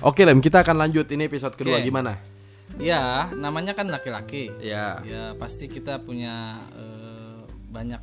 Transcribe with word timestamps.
Oke 0.00 0.24
Lem, 0.24 0.40
kita 0.40 0.64
akan 0.64 0.80
lanjut 0.80 1.04
ini 1.12 1.28
episode 1.28 1.52
kedua 1.60 1.76
Oke. 1.76 1.84
gimana? 1.84 2.16
Ya, 2.80 3.28
namanya 3.36 3.76
kan 3.76 3.84
laki-laki. 3.92 4.48
Ya. 4.56 5.04
Ya 5.04 5.36
pasti 5.36 5.68
kita 5.68 6.00
punya 6.00 6.56
eh, 6.72 7.36
banyak, 7.68 8.00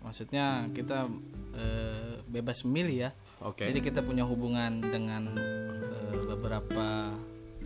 maksudnya 0.00 0.72
kita 0.72 1.04
eh, 1.52 2.16
bebas 2.24 2.64
memilih 2.64 2.96
ya. 2.96 3.10
Oke. 3.44 3.68
Jadi 3.68 3.84
kita 3.84 4.00
punya 4.00 4.24
hubungan 4.24 4.80
dengan 4.80 5.36
eh, 5.36 6.16
beberapa 6.32 7.12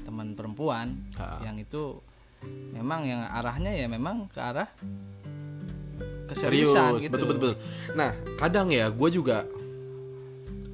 teman 0.03 0.35
perempuan 0.35 0.99
Ha. 1.15 1.47
yang 1.47 1.61
itu 1.61 2.03
memang 2.75 3.07
yang 3.07 3.23
arahnya 3.31 3.75
ya 3.75 3.87
memang 3.87 4.27
ke 4.31 4.41
arah 4.43 4.71
Serius, 6.35 6.75
keseriusan 6.75 6.91
gitu. 6.99 7.15
betul 7.15 7.27
betul 7.31 7.39
betul. 7.39 7.55
Nah, 7.95 8.11
kadang 8.43 8.75
ya 8.75 8.91
gue 8.91 9.09
juga 9.15 9.47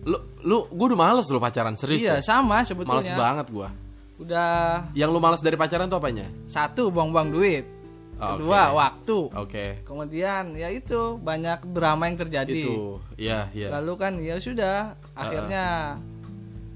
lu 0.04 0.16
lu 0.42 0.56
gue 0.66 0.86
udah 0.86 1.00
males 1.00 1.26
lo 1.26 1.38
pacaran 1.38 1.74
serius. 1.74 2.02
Iya, 2.02 2.14
deh. 2.14 2.22
sama 2.22 2.60
Males 2.60 2.68
sebetulnya. 2.68 3.16
banget 3.16 3.46
gue. 3.48 3.68
Udah 4.16 4.86
Yang 4.92 5.10
lu 5.10 5.18
males 5.18 5.40
dari 5.40 5.56
pacaran 5.56 5.88
tuh 5.88 5.96
apanya? 5.96 6.28
satu 6.46 6.88
buang-buang 6.88 7.28
duit. 7.28 7.64
Oh, 8.14 8.38
Kedua, 8.38 8.70
waktu. 8.70 9.18
Oke. 9.34 9.66
Kemudian 9.82 10.54
ya 10.54 10.70
itu 10.70 11.18
banyak 11.18 11.66
drama 11.66 12.06
yang 12.06 12.14
terjadi. 12.16 12.62
Itu, 12.62 13.02
iya 13.16 13.50
iya. 13.50 13.74
Lalu 13.74 13.92
kan 13.96 14.12
ya 14.16 14.38
sudah 14.38 14.94
akhirnya 15.12 15.98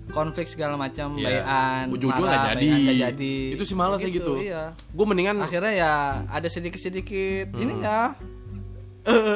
konflik 0.09 0.48
segala 0.48 0.74
macam 0.74 1.15
Iya. 1.15 1.45
bayan, 1.45 1.84
Ujung-ujungnya 1.90 2.26
marah, 2.26 2.42
nggak 2.42 2.56
jadi. 2.59 2.70
bayan 2.74 2.96
jadi. 3.06 3.34
Itu 3.54 3.62
sih 3.62 3.76
males 3.76 4.01
ya 4.01 4.10
gitu. 4.10 4.32
Iya. 4.34 4.62
Gue 4.90 5.04
mendingan 5.06 5.37
Akhirnya 5.38 5.73
ya 5.76 5.92
ada 6.26 6.48
sedikit-sedikit 6.48 7.52
Hmm. 7.52 7.62
ininya. 7.62 7.98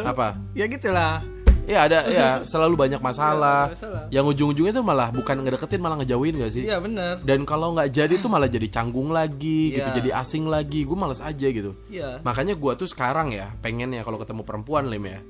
apa? 0.02 0.37
Ya 0.59 0.66
gitulah. 0.66 1.23
Iya 1.62 1.79
ada 1.87 1.98
ya 2.19 2.29
selalu 2.43 2.75
banyak 2.75 2.98
masalah. 2.98 3.71
Iya, 3.71 3.74
masalah. 3.79 4.02
Yang 4.10 4.24
ujung-ujungnya 4.35 4.73
tuh 4.74 4.85
malah 4.85 5.09
bukan 5.10 5.37
ngedeketin 5.41 5.79
malah 5.79 5.96
ngejauhin 6.02 6.35
gak 6.38 6.52
sih? 6.52 6.63
Iya 6.66 6.82
benar. 6.82 7.23
Dan 7.23 7.46
kalau 7.46 7.71
nggak 7.73 7.88
jadi 7.88 8.15
tuh 8.18 8.29
malah 8.29 8.51
jadi 8.51 8.66
canggung 8.66 9.10
lagi, 9.10 9.74
gitu, 9.74 9.87
Iya. 9.87 9.95
jadi 9.96 10.10
asing 10.18 10.51
lagi. 10.51 10.83
Gue 10.83 10.99
males 10.99 11.23
aja 11.23 11.46
gitu. 11.46 11.79
Iya. 11.87 12.18
Makanya 12.21 12.59
gue 12.59 12.73
tuh 12.74 12.87
sekarang 12.87 13.30
ya 13.30 13.55
pengen 13.60 13.95
ya 13.95 14.02
kalau 14.02 14.18
ketemu 14.18 14.43
perempuan 14.43 14.90
lem 14.90 15.07
ya. 15.07 15.21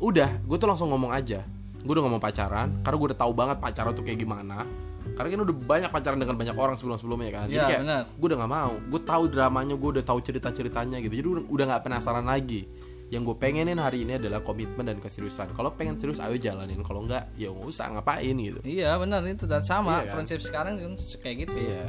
Udah, 0.00 0.40
gue 0.42 0.56
tuh 0.56 0.66
langsung 0.66 0.88
ngomong 0.88 1.12
aja. 1.12 1.44
Gue 1.82 1.92
udah 1.94 2.04
ngomong 2.06 2.22
pacaran, 2.22 2.80
karena 2.80 2.96
gue 2.96 3.08
udah 3.10 3.20
tahu 3.20 3.32
banget 3.34 3.56
pacaran 3.58 3.92
tuh 3.92 4.02
kayak 4.02 4.18
gimana. 4.18 4.66
Karena 5.12 5.28
kan 5.28 5.40
udah 5.44 5.56
banyak 5.58 5.90
pacaran 5.90 6.16
dengan 6.16 6.36
banyak 6.38 6.56
orang 6.56 6.74
sebelum-sebelumnya 6.74 7.30
kan. 7.30 7.44
Jadi 7.46 7.58
Iya, 7.58 7.66
kayak 7.68 7.82
gue 8.16 8.26
udah 8.26 8.38
nggak 8.38 8.52
mau. 8.54 8.72
Gue 8.88 9.00
tahu 9.02 9.24
dramanya, 9.28 9.74
gue 9.74 9.90
udah 9.98 10.04
tahu 10.06 10.18
cerita-ceritanya 10.18 10.98
gitu. 10.98 11.14
Jadi 11.20 11.28
udah- 11.28 11.46
udah 11.50 11.64
nggak 11.68 11.82
penasaran 11.84 12.24
lagi. 12.24 12.64
Yang 13.12 13.28
gue 13.28 13.36
pengenin 13.36 13.76
hari 13.76 14.08
ini 14.08 14.16
adalah 14.16 14.40
komitmen 14.40 14.88
dan 14.88 14.96
keseriusan. 14.96 15.52
Kalau 15.52 15.68
pengen 15.76 16.00
serius, 16.00 16.16
ayo 16.16 16.32
jalanin. 16.40 16.80
Kalau 16.80 17.04
nggak, 17.04 17.36
ya 17.36 17.52
nggak 17.52 17.68
usah 17.68 17.92
ngapain 17.92 18.32
gitu. 18.32 18.56
Iya 18.64 18.96
benar 18.96 19.20
itu 19.28 19.44
dan 19.44 19.60
sama 19.60 20.00
Iya 20.00 20.08
kan? 20.08 20.14
prinsip 20.16 20.40
sekarang 20.40 20.80
kan 20.80 20.92
kayak 21.20 21.36
gitu. 21.44 21.56
Iya. 21.60 21.84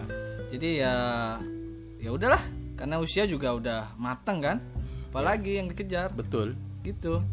Jadi 0.51 0.69
ya 0.83 0.95
ya 2.03 2.09
udahlah 2.11 2.43
karena 2.75 2.99
usia 2.99 3.23
juga 3.23 3.55
udah 3.55 3.95
matang 3.95 4.43
kan. 4.43 4.59
Apalagi 5.15 5.63
yang 5.63 5.71
dikejar 5.71 6.11
Betul. 6.11 6.59
gitu. 6.83 7.23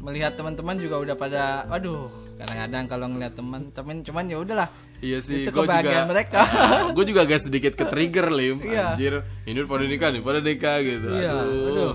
Melihat 0.00 0.32
teman-teman 0.40 0.80
juga 0.80 0.96
udah 0.96 1.14
pada 1.18 1.68
waduh, 1.68 2.08
kadang-kadang 2.40 2.84
kalau 2.88 3.06
ngeliat 3.12 3.34
teman, 3.36 3.68
temen 3.68 3.96
cuman 4.00 4.24
ya 4.32 4.38
udahlah. 4.40 4.70
Iya 5.04 5.20
sih, 5.20 5.44
Itu 5.44 5.52
kebahagiaan 5.52 6.08
juga, 6.08 6.08
mereka. 6.08 6.40
gue 6.96 7.04
juga 7.04 7.28
agak 7.28 7.44
sedikit 7.44 7.76
ke 7.76 7.84
trigger 7.84 8.32
lim, 8.32 8.64
Iya. 8.64 8.96
anjir. 8.96 9.14
Ini 9.44 9.68
pada 9.68 9.84
nikah 9.84 10.08
nih, 10.08 10.22
pada 10.24 10.40
nikah 10.40 10.76
gitu. 10.80 11.08
Iya, 11.12 11.32
aduh. 11.36 11.68
aduh. 11.68 11.94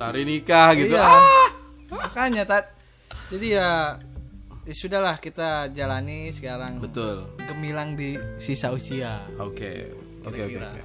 Sehari 0.00 0.24
nikah 0.24 0.72
gitu. 0.80 0.96
Iya. 0.96 1.04
Ah. 1.04 1.48
Makanya 1.92 2.48
tat. 2.48 2.72
Jadi 3.28 3.52
ya, 3.52 4.00
ya 4.64 4.72
sudahlah 4.72 5.20
kita 5.20 5.68
jalani 5.76 6.32
sekarang. 6.32 6.80
Betul. 6.80 7.28
Gemilang 7.36 8.00
di 8.00 8.16
sisa 8.40 8.72
usia. 8.72 9.20
Oke. 9.36 9.92
Oke 10.24 10.40
oke. 10.48 10.80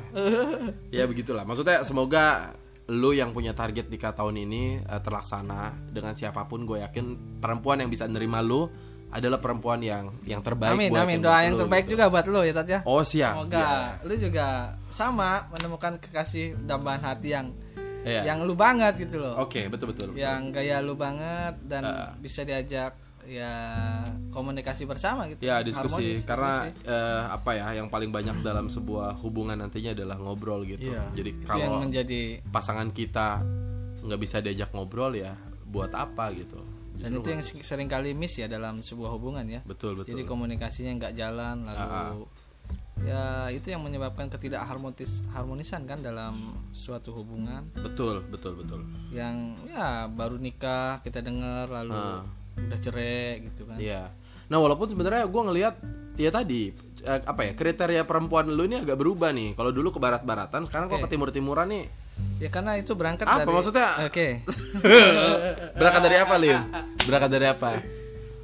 Ya 0.91 1.07
begitulah. 1.07 1.47
Maksudnya 1.47 1.87
semoga 1.87 2.51
lu 2.91 3.15
yang 3.15 3.31
punya 3.31 3.55
target 3.55 3.87
nikah 3.87 4.11
tahun 4.11 4.35
ini 4.35 4.83
eh, 4.83 5.01
terlaksana 5.01 5.89
dengan 5.95 6.11
siapa 6.13 6.43
pun 6.45 6.67
gue 6.67 6.83
yakin 6.83 7.39
perempuan 7.39 7.81
yang 7.81 7.89
bisa 7.89 8.05
nerima 8.05 8.45
lu 8.45 8.69
adalah 9.09 9.41
perempuan 9.41 9.81
yang 9.81 10.13
yang 10.27 10.45
terbaik 10.45 10.77
amin, 10.77 10.91
gua 10.93 11.01
amin. 11.07 11.17
Doa 11.17 11.31
buat 11.31 11.45
yang 11.47 11.55
lu, 11.55 11.61
terbaik 11.65 11.85
gitu. 11.87 11.93
juga 11.97 12.05
buat 12.11 12.25
lo 12.27 12.41
ya 12.43 12.53
tat 12.53 12.67
ya. 12.67 12.79
Oh 12.85 13.01
siap. 13.01 13.33
Semoga 13.33 13.65
lu 14.03 14.13
juga 14.19 14.47
sama 14.91 15.49
menemukan 15.55 15.97
kekasih 16.03 16.59
dambaan 16.67 17.01
hati 17.01 17.33
yang 17.33 17.49
Iya. 18.05 18.21
yang 18.23 18.39
lu 18.41 18.53
banget 18.53 18.93
gitu 18.99 19.17
loh. 19.17 19.35
Oke, 19.37 19.65
betul 19.65 19.89
betul. 19.89 20.13
Yang 20.13 20.53
gaya 20.53 20.77
lu 20.79 20.93
banget 20.93 21.57
dan 21.63 21.81
Ah. 21.83 22.13
bisa 22.15 22.41
diajak 22.41 22.93
ya 23.25 23.49
komunikasi 24.29 24.85
bersama 24.85 25.25
gitu. 25.25 25.41
Ya 25.41 25.59
diskusi 25.59 26.13
Harmonis, 26.13 26.21
karena 26.23 26.69
diskusi. 26.69 26.85
eh, 26.85 27.23
apa 27.27 27.51
ya 27.51 27.67
yang 27.75 27.89
paling 27.89 28.09
banyak 28.09 28.37
dalam 28.39 28.67
sebuah 28.67 29.17
hubungan 29.19 29.57
nantinya 29.57 29.91
adalah 29.91 30.15
ngobrol 30.15 30.61
gitu. 30.63 30.85
Iya. 30.87 31.03
Jadi 31.11 31.29
itu 31.33 31.49
yang 31.51 31.73
kalau 31.73 31.81
menjadi 31.81 32.21
pasangan 32.45 32.89
kita 32.91 33.41
nggak 33.99 34.21
bisa 34.21 34.37
diajak 34.39 34.69
ngobrol 34.71 35.11
ya 35.11 35.33
buat 35.65 35.89
apa 35.91 36.29
gitu. 36.31 36.61
dan 36.95 37.11
Justru 37.11 37.19
itu 37.19 37.29
yang 37.29 37.43
sering 37.61 37.89
kali 37.89 38.13
miss 38.13 38.39
ya 38.39 38.47
dalam 38.47 38.79
sebuah 38.79 39.11
hubungan 39.11 39.43
ya. 39.43 39.59
betul 39.65 39.99
betul. 39.99 40.15
Jadi 40.15 40.23
komunikasinya 40.23 40.95
nggak 40.95 41.13
jalan 41.13 41.65
lalu 41.65 41.81
ah. 41.81 42.13
Ya 43.05 43.23
itu 43.53 43.69
yang 43.69 43.79
menyebabkan 43.79 44.27
ketidak 44.27 44.65
harmonis 44.65 45.21
harmonisan 45.29 45.85
kan 45.85 46.01
dalam 46.01 46.57
suatu 46.73 47.13
hubungan 47.13 47.69
betul 47.77 48.25
betul 48.27 48.57
betul. 48.57 48.81
yang 49.13 49.53
ya 49.69 50.09
baru 50.09 50.35
nikah 50.35 50.99
kita 51.01 51.21
dengar 51.21 51.69
lalu 51.69 51.93
Ah. 51.93 52.25
udah 52.55 52.79
cerai 52.79 53.45
gitu 53.45 53.67
kan. 53.67 53.77
Iya. 53.77 54.09
Nah 54.47 54.57
walaupun 54.57 54.87
sebenarnya 54.87 55.27
gue 55.27 55.41
ngelihat 55.43 55.75
ya 56.15 56.31
tadi 56.31 56.71
eh, 57.03 57.19
apa 57.21 57.41
ya 57.45 57.51
kriteria 57.53 58.07
perempuan 58.07 58.47
lu 58.47 58.63
ini 58.63 58.79
agak 58.79 58.95
berubah 58.95 59.29
nih. 59.29 59.53
Kalau 59.53 59.75
dulu 59.75 59.91
ke 59.91 59.99
barat-baratan, 59.99 60.63
sekarang 60.65 60.87
kok 60.87 61.03
ke 61.03 61.09
timur-timuran 61.11 61.67
nih. 61.67 61.85
Ya 62.39 62.47
karena 62.47 62.79
itu 62.79 62.95
berangkat 62.95 63.27
Apa 63.27 63.43
dari 63.43 63.51
maksudnya? 63.51 63.87
Oke. 64.07 64.39
Berangkat 65.79 66.01
dari 66.01 66.17
apa 66.17 66.35
Lim? 66.39 66.59
Berangkat 67.03 67.29
dari 67.29 67.47
apa? 67.51 67.69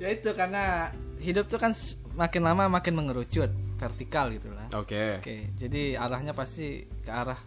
ya 0.01 0.09
itu 0.09 0.33
karena 0.33 0.89
hidup 1.21 1.45
tuh 1.45 1.61
kan 1.61 1.77
makin 2.17 2.41
lama 2.41 2.65
makin 2.67 2.97
mengerucut 2.97 3.53
vertikal 3.81 4.29
gitu 4.29 4.53
lah. 4.53 4.69
Oke. 4.77 5.17
Oke, 5.17 5.49
jadi 5.57 5.97
arahnya 5.97 6.31
pasti 6.31 6.85
ke 6.85 7.09
arah 7.09 7.41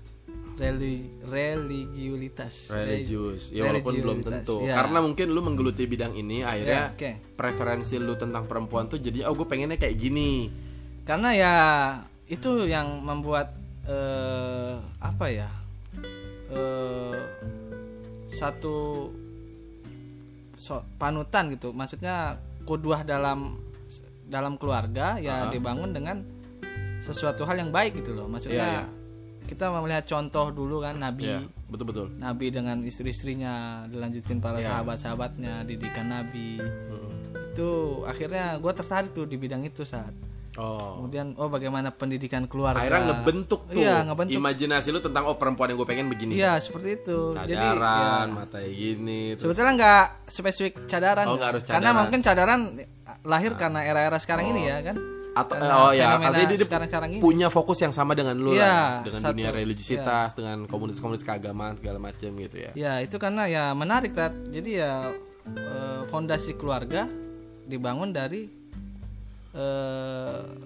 reli 0.55 1.07
religiulitas. 1.25 2.71
Religius, 2.71 3.51
Reli- 3.51 3.59
ya 3.59 3.63
walaupun 3.67 3.95
belum 3.97 4.19
tentu. 4.21 4.57
ya. 4.63 4.75
Karena 4.75 4.99
mungkin 4.99 5.27
lu 5.31 5.41
menggeluti 5.41 5.87
bidang 5.87 6.15
ini, 6.15 6.43
akhirnya 6.43 6.91
Ya, 6.91 6.95
oke. 6.95 7.11
preferensi 7.35 7.95
lu 7.97 8.15
tentang 8.15 8.43
perempuan 8.45 8.87
tuh 8.87 8.99
jadi, 8.99 9.27
oh 9.27 9.35
gue 9.35 9.47
pengennya 9.47 9.79
kayak 9.79 9.95
gini. 9.95 10.51
karena 11.05 11.31
ya 11.37 11.55
itu 12.25 12.65
yang 12.65 13.05
membuat 13.05 13.53
eh, 13.85 14.73
apa 14.99 15.27
ya 15.29 15.53
eh, 16.49 17.21
satu 18.27 19.13
so- 20.57 20.81
panutan 20.97 21.53
gitu 21.53 21.71
maksudnya 21.71 22.41
kuduah 22.65 23.05
dalam 23.05 23.61
dalam 24.35 24.59
keluarga 24.59 25.15
ya 25.17 25.47
Ah. 25.47 25.51
dibangun 25.55 25.91
dengan 25.91 26.27
sesuatu 26.99 27.45
hal 27.45 27.55
yang 27.57 27.71
baik 27.71 27.95
gitu 27.97 28.11
loh 28.13 28.27
maksudnya 28.27 28.83
Iya, 28.83 28.85
kita 29.45 29.71
melihat 29.71 30.05
contoh 30.05 30.51
dulu 30.51 30.81
kan 30.81 30.97
nabi 30.97 31.29
Iya, 31.29 31.45
betul 31.69 31.87
betul. 31.87 32.07
nabi 32.17 32.49
dengan 32.49 32.83
istri-istrinya 32.83 33.87
dilanjutin 33.87 34.41
para 34.41 34.59
Iya. 34.59 34.75
sahabat-sahabatnya 34.75 35.63
didikan 35.63 36.11
nabi 36.11 36.59
itu 37.47 37.71
akhirnya 38.03 38.59
gue 38.59 38.73
tertarik 38.75 39.13
tuh 39.13 39.25
di 39.25 39.37
bidang 39.37 39.63
itu 39.63 39.87
saat 39.87 40.11
Oh. 40.55 41.03
Kemudian 41.03 41.35
oh 41.35 41.47
bagaimana 41.47 41.91
pendidikan 41.91 42.47
keluarga. 42.47 42.79
Akhirnya 42.79 43.11
ngebentuk 43.13 43.67
tuh 43.67 43.75
Iya, 43.77 44.07
ngebentuk. 44.07 44.39
imajinasi 44.39 44.89
lu 44.89 45.01
tentang 45.01 45.27
oh 45.27 45.35
perempuan 45.35 45.67
yang 45.67 45.79
gue 45.79 45.89
pengen 45.89 46.07
begini. 46.07 46.33
Iya, 46.35 46.59
seperti 46.59 46.89
itu. 46.97 47.35
Jadi 47.35 47.53
Cadaran, 47.53 48.27
ya, 48.27 48.35
mata 48.37 48.59
gini. 48.63 49.21
terus- 49.33 49.43
sebetulnya 49.43 49.73
nggak 49.75 50.05
spesifik 50.29 50.73
cadaran. 50.87 51.27
Oh, 51.27 51.35
nggak 51.35 51.49
harus 51.51 51.63
Karena 51.65 51.75
cadaran. 51.85 51.99
mungkin 51.99 52.21
cadaran 52.21 52.61
lahir 53.23 53.53
karena 53.55 53.81
era-era 53.83 54.17
sekarang 54.17 54.47
ini 54.49 54.63
ya 54.65 54.79
kan. 54.85 54.97
atau 55.35 55.59
Karena 55.59 55.75
oh 55.77 55.91
ya 55.91 56.15
artinya 56.15 56.47
dia 56.47 56.63
sekarang-sekarang 56.63 57.11
ini. 57.11 57.21
punya 57.21 57.51
fokus 57.51 57.83
yang 57.83 57.91
sama 57.91 58.15
dengan 58.15 58.39
lu 58.39 58.55
Iya, 58.55 58.63
lah 58.63 59.03
dengan 59.03 59.19
satu. 59.19 59.31
dunia 59.35 59.51
religiusitas 59.51 60.31
dengan 60.33 60.63
komunitas-komunitas 60.65 61.27
keagamaan 61.27 61.75
segala 61.75 61.99
macam 61.99 62.31
gitu 62.31 62.57
ya 62.57 62.71
Ya, 62.73 63.03
itu 63.03 63.19
karena 63.19 63.51
ya 63.51 63.75
menarik 63.75 64.15
Tat. 64.15 64.31
Jadi 64.47 64.79
ya 64.79 65.11
eh, 65.51 66.01
fondasi 66.07 66.55
keluarga 66.55 67.11
dibangun 67.63 68.15
dari 68.15 68.47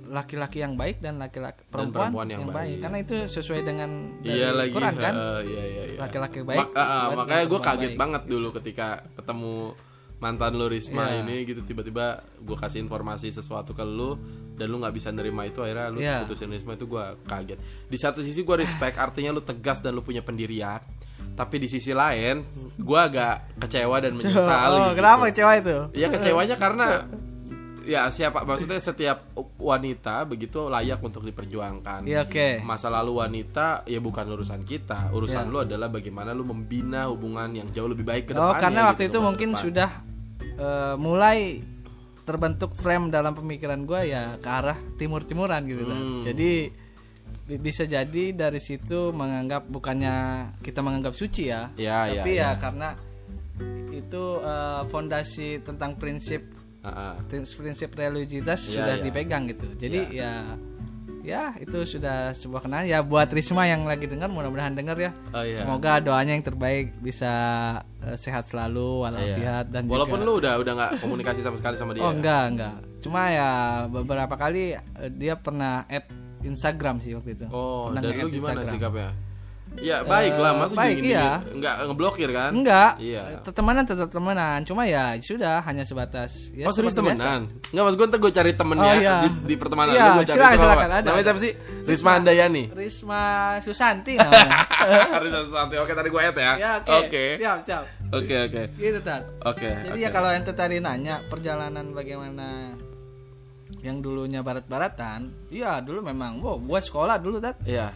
laki-laki 0.08 0.58
yang 0.58 0.74
baik 0.74 0.98
dan 0.98 1.16
laki-laki 1.16 1.60
perempuan, 1.64 2.08
perempuan 2.08 2.26
yang 2.26 2.40
yang, 2.40 2.48
baik. 2.48 2.56
baik. 2.58 2.76
Karena 2.80 2.98
itu 2.98 3.16
sesuai 3.26 3.60
dengan 3.62 3.90
iya 4.22 4.48
lagi 4.50 4.72
Quran 4.72 4.94
kan. 4.96 5.14
eh, 5.14 5.40
iya 5.44 5.64
iya 5.64 5.82
iya 5.86 5.98
Laki-laki 5.98 6.40
baik, 6.40 6.58
Mak- 6.58 6.72
ah, 6.72 6.80
ah, 6.80 6.86
perempuan 7.04 7.16
makanya 7.20 7.44
gue 7.44 7.60
kaget 7.60 7.90
baik. 7.90 7.98
banget 7.98 8.22
dulu 8.26 8.48
ketika 8.54 8.88
ketemu 9.14 9.54
mantan 10.18 10.52
lu 10.52 10.66
Risma 10.66 11.04
Iya. 11.06 11.22
ini 11.22 11.36
gitu 11.44 11.60
tiba-tiba 11.62 12.06
gue 12.38 12.56
kasih 12.56 12.82
informasi 12.82 13.30
sesuatu 13.30 13.70
ke 13.70 13.82
lu 13.82 14.18
dan 14.52 14.66
lu 14.66 14.78
nggak 14.78 14.90
bisa 14.90 15.14
nerima 15.14 15.46
itu 15.46 15.60
akhirnya 15.60 15.86
lu 15.88 15.98
Iya. 15.98 16.26
putusin 16.26 16.50
Risma 16.50 16.74
itu 16.74 16.86
gue 16.86 17.04
kaget 17.22 17.58
di 17.86 17.94
satu 17.94 18.20
sisi 18.20 18.42
gue 18.42 18.56
respect 18.58 18.98
artinya 19.04 19.30
lu 19.30 19.40
tegas 19.40 19.78
dan 19.78 19.94
lu 19.94 20.02
punya 20.02 20.18
pendirian 20.20 20.82
tapi 21.32 21.56
di 21.56 21.70
sisi 21.70 21.94
lain 21.94 22.42
gue 22.74 22.98
agak 22.98 23.62
kecewa 23.62 23.96
dan 24.00 24.12
menyesali 24.12 24.74
Oh, 24.74 24.86
gitu. 24.90 24.96
kenapa 24.96 25.22
kecewa 25.30 25.52
itu? 25.54 25.76
Iya 25.94 26.06
kecewanya 26.10 26.56
karena 26.56 26.86
ya 27.88 28.12
siapa 28.12 28.44
maksudnya 28.44 28.76
setiap 28.76 29.32
wanita 29.56 30.28
begitu 30.28 30.68
layak 30.68 31.00
untuk 31.00 31.24
diperjuangkan. 31.24 32.04
Iya 32.04 32.28
oke. 32.28 32.60
Masa 32.60 32.92
lalu 32.92 33.16
wanita 33.16 33.82
ya 33.82 33.96
bukan 33.98 34.28
urusan 34.28 34.62
kita. 34.62 35.08
Urusan 35.10 35.48
Ya. 35.48 35.50
lu 35.50 35.58
adalah 35.58 35.88
bagaimana 35.88 36.30
lu 36.30 36.44
membina 36.44 37.08
hubungan 37.08 37.48
yang 37.50 37.68
jauh 37.68 37.88
lebih 37.88 38.04
baik 38.04 38.28
ke 38.28 38.32
Oh 38.32 38.52
depannya. 38.52 38.60
karena 38.60 38.80
waktu 38.86 39.02
gitu, 39.02 39.10
itu 39.10 39.18
mungkin 39.18 39.48
depan. 39.50 39.62
sudah 39.64 39.90
eh, 40.58 40.94
mulai 40.94 41.38
terbentuk 42.22 42.76
frame 42.76 43.08
dalam 43.08 43.32
pemikiran 43.32 43.80
gue 43.82 44.00
ya 44.06 44.36
ke 44.36 44.44
arah 44.46 44.76
timur-timuran 44.94 45.64
gitu 45.64 45.82
kan. 45.82 45.96
Hmm. 45.96 46.20
Jadi 46.20 46.50
bi- 47.48 47.56
bisa 47.58 47.88
jadi 47.88 48.24
dari 48.30 48.60
situ 48.60 49.10
menganggap 49.10 49.64
bukannya 49.64 50.16
kita 50.60 50.84
menganggap 50.84 51.16
suci 51.16 51.48
ya, 51.48 51.72
Ya, 51.74 52.04
ya, 52.04 52.20
tapi 52.20 52.30
ya, 52.36 52.52
ya. 52.52 52.60
karena 52.60 52.88
itu 53.90 54.24
eh, 54.38 54.82
fondasi 54.86 55.64
tentang 55.64 55.96
prinsip 55.96 56.44
Ah. 56.80 57.18
prinsip 57.28 57.90
religiusitas 57.92 58.60
Iya, 58.64 58.74
sudah 58.76 58.94
iya. 58.96 59.04
dipegang 59.04 59.44
gitu. 59.46 59.66
Jadi 59.74 60.00
ya 60.14 60.32
ya 61.20 61.52
itu 61.58 61.76
sudah 61.84 62.32
sebuah 62.32 62.64
kenangan 62.64 62.86
ya 62.86 63.02
buat 63.02 63.28
Risma 63.28 63.66
yang 63.66 63.84
lagi 63.84 64.08
dengar 64.08 64.30
mudah-mudahan 64.30 64.72
dengar 64.72 64.96
ya. 64.96 65.10
Oh 65.30 65.42
iya. 65.42 65.60
Semoga 65.60 66.00
doanya 66.00 66.32
yang 66.32 66.46
terbaik 66.46 66.96
bisa 66.98 67.32
eh, 68.00 68.16
sehat 68.16 68.48
selalu 68.48 68.80
Iya. 68.80 69.02
walafiat 69.04 69.66
dan 69.68 69.82
Walaupun 69.84 70.18
juga 70.18 70.24
lu 70.24 70.32
udah 70.38 70.52
udah 70.56 70.72
nggak 70.74 70.92
komunikasi 70.98 71.40
sama 71.42 71.56
sekali 71.58 71.76
sama 71.76 71.92
dia. 71.92 72.02
Oh 72.02 72.14
enggak 72.14 72.44
enggak. 72.48 72.74
Cuma 72.98 73.28
ya 73.28 73.50
beberapa 73.86 74.34
kali 74.34 74.72
eh, 74.72 75.10
dia 75.12 75.34
pernah 75.34 75.84
add 75.84 76.08
Instagram 76.38 77.02
sih 77.02 77.12
waktu 77.12 77.34
itu. 77.34 77.46
Oh, 77.50 77.90
Pernah 77.90 78.00
dan 78.00 78.14
lu 78.16 78.30
gimana 78.30 78.62
Instagram. 78.62 78.72
sikapnya? 78.72 79.08
Ya 79.78 80.02
baik 80.02 80.34
lah, 80.34 80.50
Eh, 80.50 80.58
masa 80.58 80.74
baik, 80.74 80.96
dingin 80.96 81.12
iya. 81.12 81.30
Nggak 81.44 81.74
ngeblokir 81.86 82.30
kan? 82.30 82.50
Enggak. 82.50 82.92
Iya. 82.98 83.22
Eh, 83.38 83.52
Temenan 83.52 83.84
tetap 83.84 84.08
temenan. 84.08 84.58
Cuma 84.62 84.82
ya 84.84 85.14
sudah 85.16 85.62
hanya 85.62 85.82
sebatas 85.82 86.50
ya 86.50 86.66
oh 86.66 86.72
serius 86.72 86.92
biasa. 86.92 87.00
temenan? 87.14 87.40
Enggak 87.68 87.84
mas 87.84 87.94
gue 87.94 88.06
ntar 88.06 88.18
gue 88.18 88.32
cari 88.32 88.52
temennya 88.52 88.86
Oh, 88.88 88.94
iya. 88.96 89.16
di, 89.20 89.28
di 89.44 89.54
pertemanan 89.54 89.92
Iya, 89.92 90.04
gue 90.12 90.24
cari 90.24 90.36
silakan, 90.36 90.58
silakan, 90.58 90.88
ada, 90.90 91.06
Namanya 91.06 91.24
siapa 91.24 91.40
sih? 91.40 91.52
Risma 91.84 92.10
Handayani 92.14 92.64
Risma 92.70 93.22
Susanti 93.60 94.12
namanya. 94.18 94.52
Risma 95.16 95.40
Susanti. 95.44 95.74
Oke 95.76 95.92
tadi 95.92 96.08
gue 96.08 96.20
add 96.20 96.36
ya 96.36 96.52
ya 96.54 96.70
oke. 96.76 96.90
Oke 97.00 97.24
Siap, 97.36 97.58
siap. 97.62 97.82
Oke 98.10 98.34
oke 98.42 98.62
Gitu 98.74 99.00
Tat. 99.00 99.22
Oke 99.42 99.70
Jadi 99.84 99.98
ya 99.98 100.08
kalau 100.08 100.28
ente 100.28 100.52
tadi 100.52 100.78
nanya 100.78 101.22
perjalanan 101.24 101.90
bagaimana 101.90 102.74
yang 103.78 104.00
dulunya 104.00 104.40
barat-baratan, 104.40 105.28
iya 105.48 105.78
dulu 105.78 106.02
memang, 106.02 106.40
wow, 106.40 106.56
gua 106.58 106.80
sekolah 106.80 107.14
dulu 107.16 107.36
tat 107.38 107.60
Iya 107.62 107.92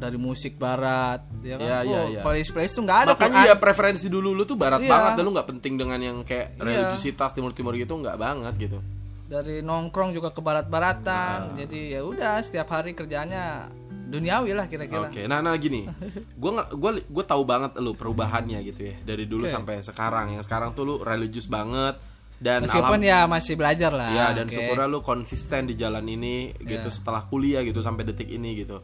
dari 0.00 0.16
musik 0.16 0.56
barat, 0.56 1.20
ya 1.44 1.54
kan, 1.54 1.68
Iya, 1.68 1.78
iya, 1.84 1.92
wow, 1.92 2.06
iya. 2.08 2.20
playlist 2.24 2.50
playlist 2.50 2.74
tuh 2.74 2.82
nggak 2.82 2.98
ada 2.98 3.10
Makanya 3.12 3.36
Quran. 3.36 3.50
ya 3.52 3.54
preferensi 3.54 4.06
dulu 4.08 4.32
lu 4.32 4.42
tuh 4.42 4.56
barat 4.56 4.80
Iya. 4.80 4.88
banget 4.88 5.10
Dan 5.12 5.22
lu 5.22 5.32
gak 5.32 5.48
penting 5.50 5.74
dengan 5.76 6.00
yang 6.00 6.16
kayak 6.22 6.46
Iya. 6.50 6.62
religiusitas 6.62 7.30
timur-timur 7.30 7.76
gitu 7.76 7.92
nggak 7.94 8.16
banget 8.16 8.54
gitu 8.58 8.80
dari 9.26 9.60
nongkrong 9.60 10.10
juga 10.10 10.32
ke 10.32 10.40
barat-baratan, 10.40 11.38
Ah. 11.44 11.54
jadi 11.54 11.94
ya 11.94 12.00
udah 12.02 12.40
setiap 12.40 12.66
hari 12.68 12.92
kerjanya 12.92 13.70
duniawi 14.10 14.50
lah 14.50 14.66
kira-kira. 14.66 15.06
Oke, 15.06 15.22
nah 15.24 15.38
nah 15.38 15.54
gini, 15.54 15.86
gue 16.34 16.50
gue 16.72 16.90
gue 17.04 17.24
tahu 17.24 17.42
banget 17.44 17.78
lu 17.78 17.94
perubahannya 17.94 18.58
gitu 18.64 18.90
ya 18.90 18.98
dari 19.00 19.24
dulu 19.24 19.46
Oke. 19.46 19.52
sampai 19.52 19.74
sekarang. 19.80 20.34
Yang 20.34 20.50
sekarang 20.50 20.72
tuh 20.72 20.82
lu 20.82 20.94
religius 20.98 21.46
banget 21.46 21.94
dan 22.36 22.64
Meskipun 22.64 22.98
ya 23.00 23.22
masih 23.24 23.54
belajar 23.54 23.92
lah. 23.92 24.10
ya 24.10 24.26
dan 24.34 24.48
oke. 24.48 24.54
syukurnya 24.56 24.86
lu 24.88 24.98
konsisten 24.98 25.62
di 25.62 25.74
jalan 25.74 26.02
ini 26.02 26.50
gitu 26.58 26.82
Iya. 26.82 26.90
setelah 26.90 27.22
kuliah 27.22 27.62
gitu 27.62 27.78
sampai 27.78 28.02
detik 28.02 28.26
ini 28.26 28.58
gitu. 28.58 28.82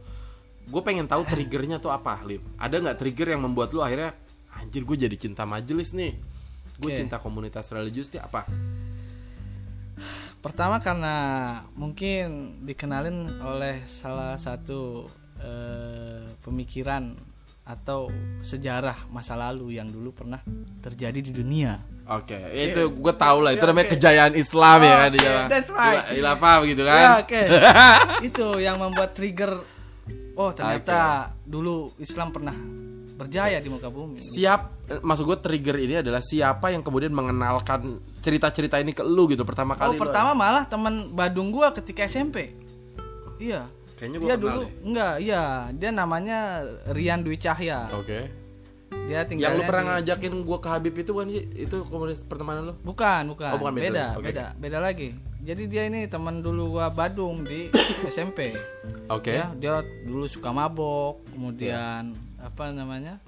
Gue 0.66 0.82
pengen 0.82 1.06
tahu 1.06 1.22
triggernya 1.22 1.78
tuh 1.78 1.94
apa, 1.94 2.18
Lim? 2.26 2.42
Ada 2.58 2.82
nggak 2.82 2.98
trigger 2.98 3.38
yang 3.38 3.46
membuat 3.46 3.70
lu 3.70 3.86
akhirnya 3.86 4.18
anjir 4.58 4.82
gue 4.82 4.96
jadi 5.06 5.16
cinta 5.16 5.46
majelis 5.46 5.94
nih? 5.94 6.18
Gue 6.76 6.90
Oke. 6.90 6.98
cinta 6.98 7.22
komunitas 7.22 7.70
religius 7.70 8.10
nih 8.10 8.20
apa? 8.20 8.50
Pertama 10.42 10.82
karena 10.82 11.14
mungkin 11.78 12.58
dikenalin 12.66 13.42
oleh 13.42 13.86
salah 13.86 14.34
satu 14.38 15.06
eh, 15.38 16.26
pemikiran 16.42 17.14
atau 17.66 18.14
sejarah 18.46 19.10
masa 19.10 19.34
lalu 19.34 19.74
yang 19.74 19.90
dulu 19.90 20.14
pernah 20.14 20.38
terjadi 20.78 21.18
di 21.18 21.32
dunia. 21.34 21.82
Oke, 22.06 22.38
itu 22.54 22.94
gue 22.94 23.14
tahu 23.18 23.42
lah 23.42 23.58
itu 23.58 23.66
namanya 23.66 23.90
kejayaan 23.90 24.34
Islam 24.38 24.78
ya 24.86 24.94
kan 24.94 25.10
di 25.10 25.18
jalan. 25.18 25.46
that's 25.50 25.70
right. 25.74 26.06
Gitu 26.62 26.82
kan? 26.86 27.02
Ya, 27.02 27.12
oke. 27.18 27.42
Itu 28.30 28.46
yang 28.62 28.78
membuat 28.78 29.18
trigger 29.18 29.58
oh 30.34 30.50
ternyata 30.50 30.98
dulu 31.40 31.94
Islam 31.96 32.28
pernah 32.30 32.56
berjaya 33.16 33.56
di 33.56 33.66
muka 33.66 33.88
bumi. 33.88 34.20
siap 34.20 34.84
eh, 34.86 35.00
maksud 35.00 35.24
gue 35.24 35.38
trigger 35.38 35.76
ini 35.78 35.94
adalah 35.96 36.20
siapa 36.20 36.68
yang 36.68 36.80
kemudian 36.80 37.10
mengenalkan 37.10 37.96
cerita-cerita 38.18 38.76
ini 38.76 38.92
ke 38.92 39.00
lu 39.00 39.24
gitu 39.26 39.40
pertama 39.40 39.72
Oh, 39.74 39.80
kali 39.82 39.96
lu- 39.96 40.02
pertama 40.02 40.30
malah 40.32 40.64
teman 40.64 41.10
Badung 41.10 41.48
gua 41.48 41.72
ketika 41.72 42.04
SMP. 42.04 42.52
Iya. 43.36 43.64
kayaknya 43.94 44.18
gue 44.18 44.26
Dia 44.26 44.34
kenal 44.34 44.44
dulu 44.44 44.60
deh. 44.60 44.70
enggak, 44.82 45.14
iya, 45.18 45.42
dia 45.72 45.90
namanya 45.90 46.38
Rian 46.86 47.20
Dwi 47.20 47.36
Cahya. 47.36 47.88
oke 47.90 48.18
Dia 49.06 49.22
tinggal 49.28 49.54
yang 49.54 49.60
lu 49.60 49.68
pernah 49.68 50.00
ngajakin 50.00 50.32
gue 50.42 50.58
ke 50.58 50.68
Habib 50.68 50.94
itu 50.98 51.12
kan 51.14 51.26
itu 51.30 51.76
komunitas 51.86 52.24
pertemanan 52.26 52.72
lu 52.72 52.74
Bukan, 52.82 53.22
bukan. 53.36 53.50
Oh, 53.54 53.58
bukan, 53.60 53.72
beda 53.76 53.86
beda. 53.86 54.06
Oke, 54.18 54.24
beda, 54.32 54.46
beda 54.58 54.78
lagi. 54.82 55.08
Jadi 55.46 55.62
dia 55.70 55.86
ini 55.86 56.10
teman 56.10 56.42
dulu 56.42 56.74
gua 56.74 56.90
Badung 56.90 57.46
di 57.46 57.70
SMP. 58.14 58.50
oke 59.06 59.30
Ya, 59.30 59.54
dia 59.54 59.78
dulu 60.02 60.26
suka 60.26 60.50
mabok, 60.50 61.22
kemudian 61.30 62.18
apa 62.42 62.74
namanya? 62.74 63.22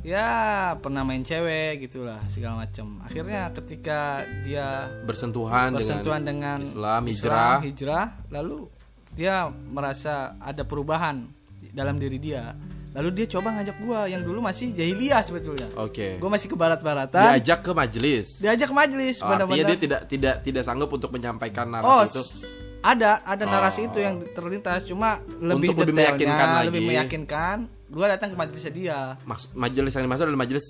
Ya, 0.00 0.72
pernah 0.80 1.04
main 1.04 1.20
cewek 1.20 1.84
gitulah 1.84 2.16
segala 2.32 2.64
macam. 2.64 3.04
Akhirnya 3.04 3.52
ketika 3.52 4.24
dia 4.40 4.88
bersentuhan, 5.04 5.76
bersentuhan 5.76 6.24
dengan, 6.24 6.64
dengan, 6.64 6.72
Islam 6.72 7.00
hijrah 7.04 7.60
hijrah, 7.60 8.06
lalu 8.32 8.64
dia 9.12 9.52
merasa 9.52 10.40
ada 10.40 10.64
perubahan 10.64 11.28
dalam 11.76 12.00
diri 12.00 12.16
dia. 12.16 12.56
Lalu 12.90 13.08
dia 13.14 13.26
coba 13.30 13.54
ngajak 13.54 13.76
gua 13.78 14.00
yang 14.04 14.20
dulu 14.20 14.38
masih 14.40 14.70
jahiliyah 14.70 15.22
sebetulnya. 15.22 15.70
oke 15.74 16.18
Gua 16.18 16.26
masih 16.28 16.46
ke 16.46 16.56
barat-baratan. 16.56 17.38
diajak 17.38 17.62
ke 17.62 17.70
majelis 17.70 18.26
Diajak 18.36 18.70
majelis 18.70 19.16
Oh, 19.18 19.30
artinya 19.30 19.64
dia 19.64 19.78
tidak 19.78 20.00
tidak 20.06 20.34
tidak 20.42 20.62
sanggup 20.62 20.90
untuk 20.90 21.08
menyampaikan 21.08 21.70
Oh, 21.70 22.02
narasi 22.02 22.10
itu 22.10 22.20
s- 22.20 22.44
ada 22.80 23.22
ada 23.22 23.44
narasi 23.44 23.80
Oh. 23.80 23.88
itu 23.88 23.98
yang 24.00 24.16
terlintas 24.28 24.82
cuma 24.84 25.20
lebih 25.34 25.70
Untuk 25.70 25.84
lebih 25.84 25.94
detailnya, 25.94 26.16
meyakinkan 26.16 26.48
lagi. 26.48 26.66
lebih 26.66 26.82
meyakinkan. 26.82 27.56
Gua 27.86 28.06
datang 28.06 28.28
ke 28.30 28.36
majelisnya 28.36 28.72
dia. 28.72 28.98
Maksud- 29.20 29.52
majelis 29.52 29.92
yang 29.92 30.04
dimaksud 30.04 30.24
adalah 30.24 30.40
majelis 30.40 30.66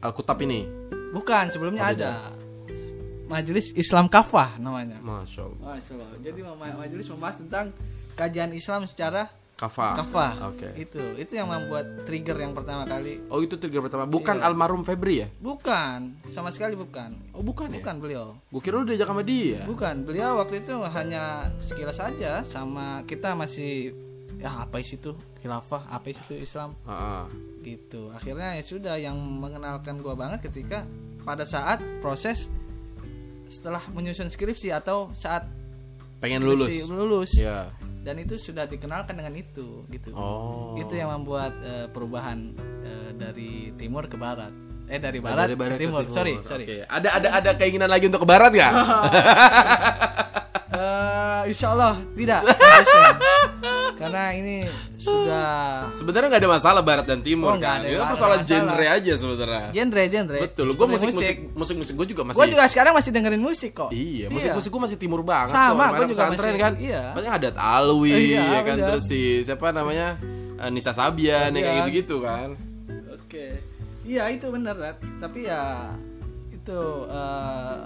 Alkitab 0.00 0.38
ini 0.40 0.60
Bukan, 1.10 1.44
sebelumnya 1.48 1.82
Oh, 1.82 1.90
beda. 1.90 2.06
ada. 2.06 2.14
Majelis 3.28 3.70
Islam 3.72 4.06
Kafah 4.06 4.58
namanya. 4.58 4.98
masya 4.98 5.44
Allah 5.44 5.58
Masya 5.72 5.92
Allah. 5.92 6.08
Jadi 6.20 6.40
ma- 6.40 6.58
majelis 6.76 7.06
membahas 7.06 7.36
tentang 7.36 7.66
kajian 8.12 8.50
Islam 8.50 8.82
secara 8.84 9.30
kafah 9.60 9.92
kafah. 9.94 10.32
oke 10.48 10.68
Itu 10.74 11.04
itu 11.14 11.32
yang 11.34 11.44
membuat 11.46 11.84
trigger 12.02 12.32
yang 12.34 12.56
pertama 12.56 12.82
kali. 12.82 13.20
oh 13.28 13.38
itu 13.38 13.54
trigger 13.54 13.84
pertama 13.84 14.08
bukan 14.08 14.34
Iya. 14.34 14.48
almarhum 14.48 14.80
Febri 14.80 15.20
ya 15.20 15.28
Bukan, 15.36 16.16
sama 16.24 16.48
sekali 16.48 16.72
bukan. 16.74 17.12
oh 17.30 17.44
bukan 17.44 17.68
ya 17.68 17.78
Bukan 17.78 17.96
beliau. 17.98 18.26
gue 18.40 18.60
kira 18.60 18.76
lu 18.76 18.88
diajak 18.88 19.04
sama 19.04 19.20
dia 19.20 19.60
Bukan, 19.62 20.02
beliau 20.02 20.40
waktu 20.40 20.60
itu 20.60 20.72
hanya 20.80 21.22
sekilas 21.60 21.96
saja 21.96 22.40
sama 22.42 23.04
kita 23.04 23.32
masih 23.32 23.92
ya 24.36 24.48
apa 24.58 24.80
isi 24.80 24.96
itu 24.96 25.12
khilafah, 25.38 25.84
apa 25.86 26.08
isi 26.08 26.20
itu 26.22 26.34
Islam 26.42 26.72
Heeh. 26.82 27.24
gitu. 27.62 28.08
Akhirnya 28.10 28.56
ya 28.56 28.62
sudah 28.62 28.96
yang 28.96 29.12
mengenalkan 29.16 30.00
gua 30.00 30.16
banget 30.16 30.48
ketika 30.48 30.88
pada 31.20 31.44
saat 31.44 31.76
proses 32.00 32.48
setelah 33.46 33.82
menyusun 33.90 34.28
skripsi 34.28 34.70
atau 34.70 35.10
saat 35.12 35.44
pengen 36.18 36.40
lulus 36.40 36.70
skripsi 36.70 36.88
lulus. 36.88 37.30
ya 37.34 37.68
Dan 38.00 38.16
itu 38.16 38.40
sudah 38.40 38.64
dikenalkan 38.64 39.12
dengan 39.12 39.36
itu 39.36 39.84
gitu. 39.92 40.16
oh 40.16 40.72
Itu 40.80 40.96
yang 40.96 41.12
membuat 41.20 41.52
eh, 41.60 41.86
perubahan 41.92 42.56
eh, 42.84 43.10
dari 43.12 43.76
timur 43.76 44.08
ke 44.08 44.16
barat. 44.16 44.52
Eh 44.90 44.98
dari 44.98 45.22
barat, 45.22 45.52
dari 45.52 45.56
barat 45.56 45.78
ke 45.78 45.84
timur. 45.86 46.02
Sorry, 46.10 46.34
Oke. 46.40 46.48
sorry. 46.48 46.64
Ada 46.82 47.08
ada 47.20 47.28
ada 47.38 47.50
keinginan 47.54 47.92
lagi 47.92 48.08
untuk 48.08 48.24
ke 48.24 48.28
barat 48.28 48.50
nggak? 48.50 48.72
Eh, 50.70 51.42
insya 51.46 51.66
Allah 51.68 51.98
tidak 52.14 52.46
karena 53.96 54.22
ini 54.32 54.56
sudah 54.96 55.90
Sebenarnya 55.92 56.30
nggak 56.30 56.40
ada 56.40 56.50
masalah 56.52 56.80
barat 56.80 57.04
dan 57.04 57.20
timur 57.20 57.52
Oh, 57.52 57.58
kan. 57.58 57.82
ada- 57.82 57.90
Ini 57.90 57.98
persoalan 58.00 58.38
masalah. 58.38 58.46
genre 58.46 58.86
aja 58.88 59.12
sebenarnya. 59.14 59.64
genre 59.70 60.02
genre 60.06 60.38
Betul. 60.40 60.66
Gue 60.72 60.86
musik 60.88 61.10
musik 61.10 61.36
musik 61.52 61.76
musik 61.76 61.94
gue 61.94 62.06
juga 62.08 62.22
masih. 62.22 62.38
gue 62.38 62.46
juga 62.50 62.64
sekarang 62.66 62.92
masih 62.94 63.10
dengerin 63.10 63.42
musik 63.42 63.70
kok 63.72 63.90
Iya, 63.90 64.26
musik 64.28 64.50
musik 64.54 64.70
gue 64.70 64.82
masih 64.84 64.96
timur 64.96 65.20
banget. 65.20 65.50
Sama, 65.50 65.90
Kemarin 65.90 66.06
juga 66.08 66.24
masih- 66.30 66.54
kan. 66.56 66.72
iya. 66.78 67.02
Makanya 67.12 67.32
adat 67.36 67.56
Alwi, 67.56 68.14
Iya, 68.30 68.42
ya 68.46 68.60
kan 68.62 68.76
benar. 68.76 68.88
terus 68.88 69.04
si 69.04 69.20
siapa 69.42 69.66
namanya 69.70 70.08
Eh, 70.56 70.68
Nisa 70.68 70.92
Sabian, 70.92 71.50
ya 71.50 71.56
kayak 71.56 71.76
gitu-gitu 71.82 72.20
kan. 72.20 72.52
oke 73.10 73.46
iya 74.02 74.28
itu 74.28 74.46
benar 74.46 74.76
tapi 75.16 75.46
ya 75.46 75.88
itu 76.50 76.80
eh, 77.06 77.76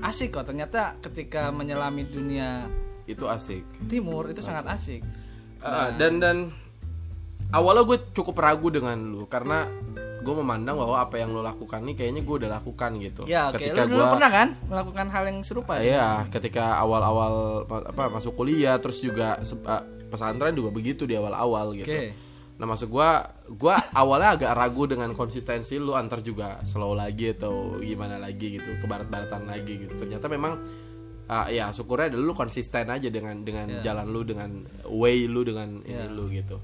asik 0.00 0.32
kok 0.32 0.46
ternyata 0.46 0.94
ketika 0.98 1.50
menyelami 1.50 2.06
dunia 2.06 2.64
Itu 3.04 3.26
asik. 3.26 3.66
timur 3.86 4.30
itu 4.30 4.40
sangat 4.40 4.66
asik 4.70 5.02
Uh, 5.60 5.92
dan 6.00 6.16
dan 6.16 6.36
awalnya 7.52 7.84
gue 7.84 8.00
cukup 8.16 8.32
ragu 8.40 8.72
dengan 8.72 8.96
lu 8.96 9.28
karena 9.28 9.68
gue 10.20 10.34
memandang 10.36 10.76
bahwa 10.76 11.00
apa 11.00 11.20
yang 11.20 11.32
lo 11.32 11.40
lakukan 11.40 11.84
nih 11.84 11.96
kayaknya 11.96 12.24
gue 12.24 12.36
udah 12.40 12.50
lakukan 12.60 12.96
gitu. 12.96 13.22
Ya, 13.24 13.48
oke. 13.48 13.60
ketika 13.60 13.84
gua- 13.84 14.12
pernah 14.12 14.30
kan 14.32 14.48
melakukan 14.68 15.06
hal 15.08 15.24
yang 15.28 15.40
serupa? 15.40 15.76
Iya, 15.76 16.28
ketika 16.28 16.76
awal-awal 16.76 17.64
apa 17.68 18.08
masuk 18.08 18.36
kuliah 18.36 18.80
terus 18.80 19.00
juga 19.00 19.36
eh, 19.36 19.82
pesantren 20.08 20.56
juga 20.56 20.72
begitu 20.72 21.04
di 21.04 21.16
awal-awal 21.16 21.76
gitu. 21.76 21.88
Oke. 21.88 22.12
Nah, 22.60 22.68
maksud 22.68 22.92
gua 22.92 23.24
gua 23.48 23.80
awalnya 23.96 24.36
agak 24.36 24.52
ragu 24.52 24.84
dengan 24.84 25.16
konsistensi 25.16 25.80
lu 25.80 25.96
antar 25.96 26.20
juga 26.20 26.60
slow 26.62 26.92
lagi 26.92 27.32
atau 27.32 27.80
gimana 27.80 28.20
lagi 28.20 28.60
gitu, 28.60 28.76
ke 28.76 28.84
barat-baratan 28.84 29.48
lagi 29.48 29.80
gitu. 29.88 29.96
Ternyata 29.96 30.28
memang 30.28 30.60
ah, 31.24 31.48
ya 31.48 31.72
syukurnya 31.72 32.12
adalah 32.12 32.24
lu 32.28 32.34
konsisten 32.36 32.92
aja 32.92 33.08
dengan 33.08 33.40
dengan 33.40 33.80
jalan 33.80 34.06
lu 34.12 34.20
dengan 34.28 34.50
way 34.92 35.24
lu 35.24 35.40
dengan 35.40 35.80
ini 35.88 36.04
Iya. 36.04 36.12
lu 36.12 36.28
gitu. 36.28 36.60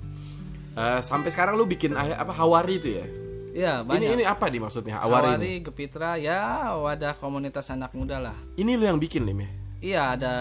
Eh, 0.76 1.00
sampai 1.00 1.32
sekarang 1.32 1.56
lu 1.56 1.64
bikin 1.64 1.96
apa 1.96 2.28
Hawari 2.36 2.76
itu 2.76 3.00
ya? 3.00 3.06
Iya, 3.56 3.74
Ini 3.80 3.88
banyak. 3.88 4.10
ini 4.20 4.24
apa 4.28 4.52
di 4.52 4.60
maksudnya 4.60 5.00
Hawari, 5.00 5.32
ini? 5.32 5.32
Hawari, 5.32 5.52
Gepitra, 5.64 6.20
ya 6.20 6.76
wadah 6.76 7.16
komunitas 7.16 7.72
anak 7.72 7.96
muda 7.96 8.20
lah. 8.20 8.36
Ini 8.60 8.76
lu 8.76 8.84
yang 8.84 9.00
bikin 9.00 9.24
Lim 9.24 9.40
ya? 9.40 9.50
Iya, 9.80 10.02
ada 10.12 10.34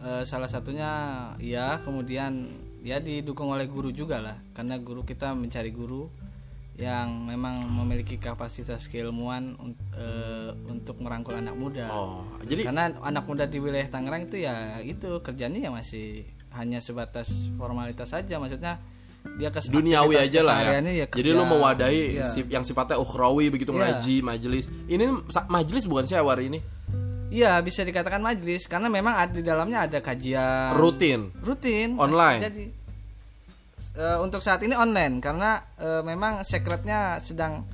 eh, 0.00 0.22
salah 0.24 0.48
satunya 0.48 0.88
ya, 1.36 1.76
kemudian 1.84 2.48
ya 2.80 2.98
didukung 2.98 3.48
oleh 3.48 3.66
guru 3.66 3.90
juga 3.90 4.18
lah. 4.18 4.36
Karena 4.52 4.76
guru 4.76 5.02
kita 5.02 5.32
mencari 5.32 5.70
guru 5.70 6.08
yang 6.78 7.26
memang 7.26 7.66
memiliki 7.66 8.16
kapasitas 8.16 8.86
keilmuan 8.86 9.58
eh, 9.92 10.50
untuk 10.64 10.98
merangkul 10.98 11.34
anak 11.34 11.52
muda. 11.52 11.90
Oh, 11.90 12.22
jadi 12.40 12.70
Karena 12.70 12.94
anak 13.02 13.26
muda 13.26 13.44
di 13.44 13.58
wilayah 13.58 13.88
Tangerang 13.88 14.24
itu 14.24 14.38
ya 14.38 14.78
itu 14.78 15.18
kerjanya 15.18 15.58
ya 15.58 15.70
masih 15.70 16.22
hanya 16.54 16.78
sebatas 16.78 17.50
formalitas 17.54 18.08
saja 18.08 18.38
maksudnya 18.38 18.78
dia 19.36 19.50
ke 19.50 19.58
duniawi 19.66 20.14
aja 20.16 20.40
lah 20.40 20.54
ya. 20.56 20.80
kesehariannya 20.80 20.94
Jadi 21.10 21.30
lu 21.30 21.44
mewadahi 21.44 22.02
si- 22.24 22.46
yang 22.48 22.62
sifatnya 22.62 22.96
ukhrawi 22.96 23.50
begitu 23.50 23.74
Iya. 23.74 23.98
ngaji, 23.98 24.16
majelis. 24.22 24.64
Ini 24.86 25.04
majelis 25.48 25.84
bukan 25.84 26.06
sih 26.06 26.14
Hawari 26.14 26.46
ini? 26.46 26.62
Iya 27.28 27.60
bisa 27.60 27.84
dikatakan 27.84 28.18
majelis 28.18 28.64
karena 28.64 28.88
memang 28.88 29.12
ada 29.14 29.28
di 29.30 29.44
dalamnya 29.44 29.84
ada 29.84 30.00
kajian 30.00 30.72
Rutin. 30.72 31.28
rutin 31.38 32.00
Online? 32.00 32.40
Jadi 32.40 32.64
eh, 33.94 34.18
untuk 34.18 34.40
saat 34.40 34.64
ini 34.64 34.72
online 34.72 35.20
karena 35.20 35.60
eh, 35.76 36.00
memang 36.00 36.40
sekretnya 36.40 37.20
sedang 37.20 37.68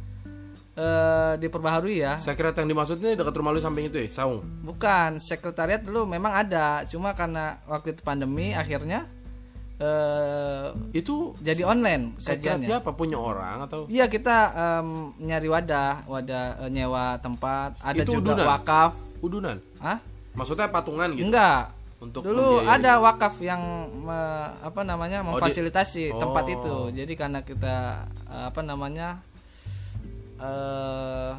eh, 0.75 1.39
diperbaharui 1.39 2.03
ya. 2.03 2.19
Sekret 2.19 2.57
yang 2.57 2.67
dimaksudnya 2.67 3.15
dekat 3.15 3.31
rumah 3.33 3.55
lu 3.55 3.63
samping 3.63 3.87
itu 3.87 3.95
ya, 3.97 4.11
Saung. 4.11 4.43
Bukan 4.61 5.23
sekretariat 5.23 5.79
dulu 5.81 6.03
memang 6.05 6.35
ada 6.35 6.83
cuma 6.85 7.15
karena 7.15 7.63
waktu 7.65 7.95
itu 7.95 8.03
pandemi 8.03 8.51
akhirnya 8.51 9.07
eh, 9.79 10.67
Itu 10.91 11.39
jadi 11.39 11.63
online 11.63 12.19
kajiannya. 12.19 12.67
siapa 12.67 12.91
punya 12.91 13.19
orang 13.19 13.63
atau 13.63 13.87
Iya 13.87 14.07
kita 14.07 14.37
em, 14.51 14.89
nyari 15.23 15.47
wadah, 15.47 16.11
wadah 16.11 16.67
eh, 16.67 16.71
nyewa 16.71 17.19
tempat, 17.19 17.79
ada 17.79 18.03
Itu 18.03 18.19
juga 18.19 18.35
udunan? 18.35 18.51
wakaf. 18.51 18.93
Udunan? 19.25 19.57
Hah? 19.81 19.99
Maksudnya 20.33 20.69
patungan 20.69 21.13
gitu. 21.13 21.27
Enggak. 21.27 21.73
Untuk 21.99 22.21
Dulu 22.21 22.61
membiayai. 22.61 22.85
ada 22.85 22.93
wakaf 23.01 23.35
yang 23.41 23.63
me- 23.97 24.53
apa 24.61 24.81
namanya 24.83 25.21
Oh, 25.21 25.25
di- 25.25 25.29
memfasilitasi 25.41 26.13
Oh. 26.13 26.21
tempat 26.21 26.45
itu. 26.47 26.75
Jadi 26.93 27.13
karena 27.15 27.41
kita 27.41 28.05
apa 28.29 28.61
namanya 28.61 29.25
eh 30.37 31.33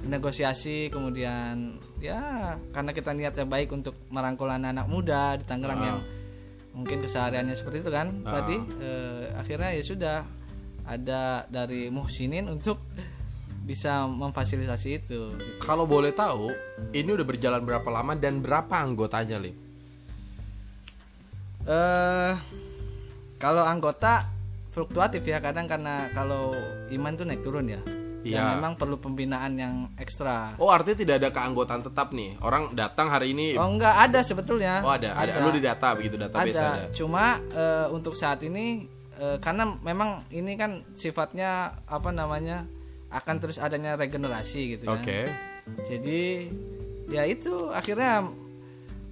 negosiasi 0.00 0.88
kemudian 0.88 1.76
ya 2.00 2.56
karena 2.72 2.90
kita 2.90 3.12
niatnya 3.12 3.44
baik 3.44 3.68
untuk 3.70 3.92
merangkul 4.08 4.48
anak-anak 4.48 4.86
muda 4.88 5.36
di 5.36 5.44
Tangerang 5.44 5.76
Ah. 5.76 5.86
yang 5.86 5.98
mungkin 6.72 7.04
kesehariannya 7.04 7.52
seperti 7.52 7.84
itu 7.84 7.92
kan 7.92 8.24
Ah. 8.24 8.40
tadi 8.40 8.56
eh, 8.80 9.28
akhirnya 9.36 9.70
ya 9.70 9.82
sudah 9.84 10.18
ada 10.82 11.44
dari 11.46 11.92
Muhsinin 11.92 12.48
untuk 12.48 12.80
bisa 13.70 14.10
memfasilitasi 14.10 14.88
itu. 14.98 15.30
Kalau 15.62 15.86
boleh 15.86 16.10
tahu, 16.10 16.50
ini 16.90 17.06
udah 17.14 17.22
berjalan 17.22 17.62
berapa 17.62 17.86
lama 17.86 18.18
dan 18.18 18.42
berapa 18.42 18.74
anggotanya, 18.74 19.38
Lim? 19.38 19.70
eh 21.70 22.32
kalau 23.36 23.62
anggota 23.62 24.26
fluktuatif 24.72 25.22
ya 25.22 25.38
kadang 25.44 25.68
karena 25.68 26.08
kalau 26.16 26.56
iman 26.90 27.12
tuh 27.14 27.26
naik 27.28 27.44
turun 27.46 27.68
ya. 27.70 27.80
Iya. 28.20 28.56
Memang 28.56 28.76
perlu 28.76 29.00
pembinaan 29.00 29.56
yang 29.56 29.74
ekstra. 29.96 30.52
Oh, 30.60 30.68
artinya 30.68 30.98
tidak 31.00 31.14
ada 31.24 31.28
keanggotaan 31.32 31.80
tetap 31.80 32.12
nih. 32.12 32.36
Orang 32.44 32.76
datang 32.76 33.08
hari 33.08 33.32
ini 33.32 33.56
Oh 33.56 33.64
enggak 33.64 33.96
ada 33.96 34.20
sebetulnya. 34.20 34.84
Oh, 34.84 34.92
ada, 34.92 35.16
ada. 35.16 35.40
Lu 35.40 35.48
di 35.56 35.64
data 35.64 35.96
begitu 35.96 36.20
database 36.20 36.60
ada. 36.60 36.68
ada. 36.68 36.92
Cuma 36.92 37.40
eh, 37.40 37.86
untuk 37.88 38.12
saat 38.12 38.44
ini 38.44 38.84
eh, 39.16 39.40
karena 39.40 39.72
memang 39.80 40.20
ini 40.28 40.52
kan 40.60 40.84
sifatnya 40.92 41.80
apa 41.88 42.12
namanya 42.12 42.68
akan 43.10 43.36
terus 43.42 43.58
adanya 43.58 43.98
regenerasi 43.98 44.78
gitu 44.78 44.84
kan. 44.86 45.02
Oke. 45.02 45.26
Jadi 45.86 46.50
ya 47.10 47.26
itu 47.26 47.70
akhirnya 47.74 48.30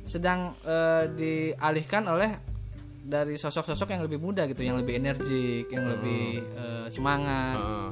sedang 0.06 0.54
eh, 0.64 1.04
dialihkan 1.12 2.06
oleh 2.08 2.30
dari 3.08 3.34
sosok-sosok 3.40 3.88
yang 3.92 4.02
lebih 4.04 4.20
muda 4.20 4.44
gitu, 4.46 4.62
yang 4.62 4.78
lebih 4.78 5.02
energik, 5.02 5.66
yang 5.68 5.90
lebih 5.90 6.40
eh, 6.40 6.86
semangat. 6.88 7.58
Heeh. 7.58 7.90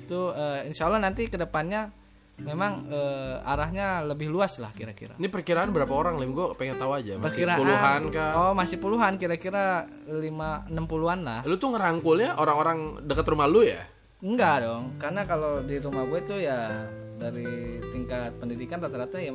Itu 0.00 0.32
eh, 0.34 0.66
insya 0.66 0.88
Allah 0.88 1.04
nanti 1.04 1.28
ke 1.28 1.36
depannya 1.36 1.92
memang 2.34 2.90
eh, 2.90 3.36
arahnya 3.46 4.02
lebih 4.02 4.26
luas 4.26 4.58
lah 4.58 4.74
kira-kira. 4.74 5.14
Ini 5.20 5.30
perkiraan 5.30 5.70
berapa 5.70 5.94
orang, 5.94 6.18
Lim? 6.18 6.34
Gue 6.34 6.50
pengen 6.58 6.82
tahu 6.82 6.90
aja. 6.98 7.14
Masih 7.14 7.46
Perkiraan 7.46 7.58
puluhan 7.62 8.00
kah? 8.10 8.30
Oh 8.34 8.52
masih 8.58 8.76
puluhan 8.82 9.12
kira-kira 9.20 9.86
lima 10.10 10.66
enam 10.66 10.90
puluhan 10.90 11.22
lah. 11.22 11.46
Lu 11.46 11.54
tuh 11.60 11.78
ngerangkulnya 11.78 12.34
orang-orang 12.34 13.06
dekat 13.06 13.26
rumah 13.30 13.46
lu 13.46 13.62
ya? 13.62 13.86
Enggak 14.24 14.64
dong, 14.64 14.96
karena 14.96 15.20
kalau 15.28 15.60
di 15.60 15.76
rumah 15.76 16.08
gue 16.08 16.20
tuh 16.24 16.40
ya 16.40 16.88
dari 17.20 17.76
tingkat 17.92 18.32
pendidikan 18.40 18.80
rata-rata 18.80 19.20
ya 19.20 19.30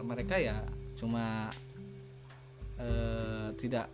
mereka 0.00 0.40
ya 0.40 0.64
cuma 0.96 1.52
eh, 2.80 3.52
tidak 3.60 3.92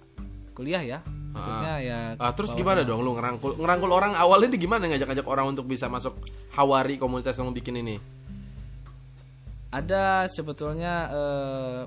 kuliah 0.54 0.80
ya, 0.86 0.98
maksudnya 1.34 1.74
ya. 1.82 2.00
Ah, 2.16 2.30
terus 2.32 2.54
gimana 2.54 2.86
dong 2.86 3.02
lu 3.02 3.18
ngerangkul 3.18 3.58
ngerangkul 3.58 3.90
orang 3.90 4.14
awalnya 4.14 4.54
di 4.54 4.58
gimana 4.62 4.86
ngajak-ngajak 4.86 5.26
orang 5.26 5.52
untuk 5.52 5.66
bisa 5.66 5.90
masuk 5.90 6.14
Hawari 6.54 6.96
komunitas 6.96 7.36
yang 7.36 7.50
lu 7.50 7.54
bikin 7.58 7.76
ini? 7.82 7.98
Ada 9.74 10.30
sebetulnya 10.30 10.94
eh, 11.10 11.82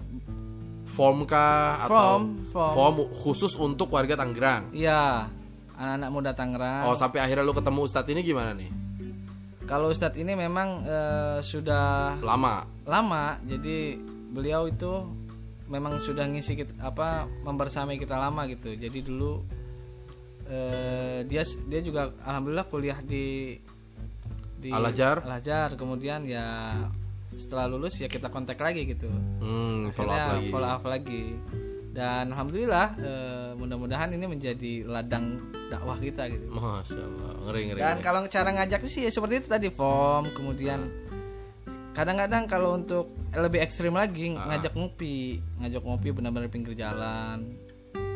Form 0.89 1.23
kah 1.23 1.85
atau 1.87 2.27
Form, 2.51 2.51
form. 2.51 2.95
khusus 3.23 3.55
untuk 3.55 3.87
warga 3.93 4.19
Tangerang? 4.19 4.73
ya 4.75 5.31
anak-anak 5.79 6.09
muda 6.11 6.31
Tangerang. 6.35 6.83
Oh, 6.91 6.95
sampai 6.99 7.23
akhirnya 7.23 7.47
lu 7.47 7.55
ketemu 7.55 7.79
Ustadz 7.87 8.11
ini 8.11 8.21
gimana 8.21 8.51
nih? 8.51 8.69
Kalau 9.63 9.87
Ustadz 9.87 10.19
ini 10.19 10.35
memang 10.35 10.83
eh, 10.83 11.39
sudah 11.39 12.19
Lama. 12.19 12.67
lama, 12.83 13.39
jadi 13.47 13.95
beliau 14.35 14.67
itu 14.67 15.07
memang 15.69 16.01
sudah 16.01 16.25
ngisi 16.25 16.57
kita, 16.59 16.73
apa 16.83 17.29
membersamai 17.45 17.95
kita 17.95 18.17
lama 18.19 18.43
gitu. 18.49 18.75
Jadi 18.75 18.99
dulu 19.05 19.39
eh, 20.49 21.23
dia 21.23 21.45
dia 21.45 21.79
juga 21.79 22.11
alhamdulillah 22.27 22.67
kuliah 22.67 22.99
di 22.99 23.55
di 24.59 24.69
Al-Azhar? 24.75 25.23
Al-Azhar. 25.23 25.79
kemudian 25.79 26.27
ya 26.27 26.75
setelah 27.39 27.71
lulus 27.71 27.95
ya 28.01 28.11
kita 28.11 28.27
kontak 28.27 28.59
lagi 28.59 28.83
gitu. 28.83 29.07
Hmm, 29.39 29.95
follow 29.95 30.11
up 30.11 30.27
lagi. 30.35 30.49
follow 30.51 30.69
up 30.75 30.83
lagi. 30.83 31.23
Dan 31.99 32.31
alhamdulillah 32.31 32.87
eh, 32.95 33.49
mudah-mudahan 33.59 34.15
ini 34.15 34.23
menjadi 34.23 34.87
ladang 34.87 35.35
dakwah 35.67 35.99
kita 35.99 36.31
gitu. 36.31 36.47
Masya 36.47 36.95
Allah, 36.95 37.31
ngeri 37.43 37.61
ngeri. 37.67 37.79
Dan 37.83 37.95
ngeri. 37.99 38.05
kalau 38.07 38.19
cara 38.31 38.49
ngajak 38.55 38.81
sih 38.87 39.03
ya 39.03 39.11
seperti 39.11 39.43
itu 39.43 39.47
tadi 39.51 39.67
form, 39.67 40.31
kemudian 40.31 40.87
kadang-kadang 41.91 42.47
kalau 42.47 42.79
untuk 42.79 43.11
lebih 43.35 43.59
ekstrim 43.59 43.91
lagi 43.91 44.31
Ah. 44.31 44.55
ngajak 44.55 44.71
ngopi, 44.79 45.43
ngajak 45.59 45.83
ngopi 45.83 46.09
benar-benar 46.15 46.47
pinggir 46.47 46.71
jalan. 46.71 47.59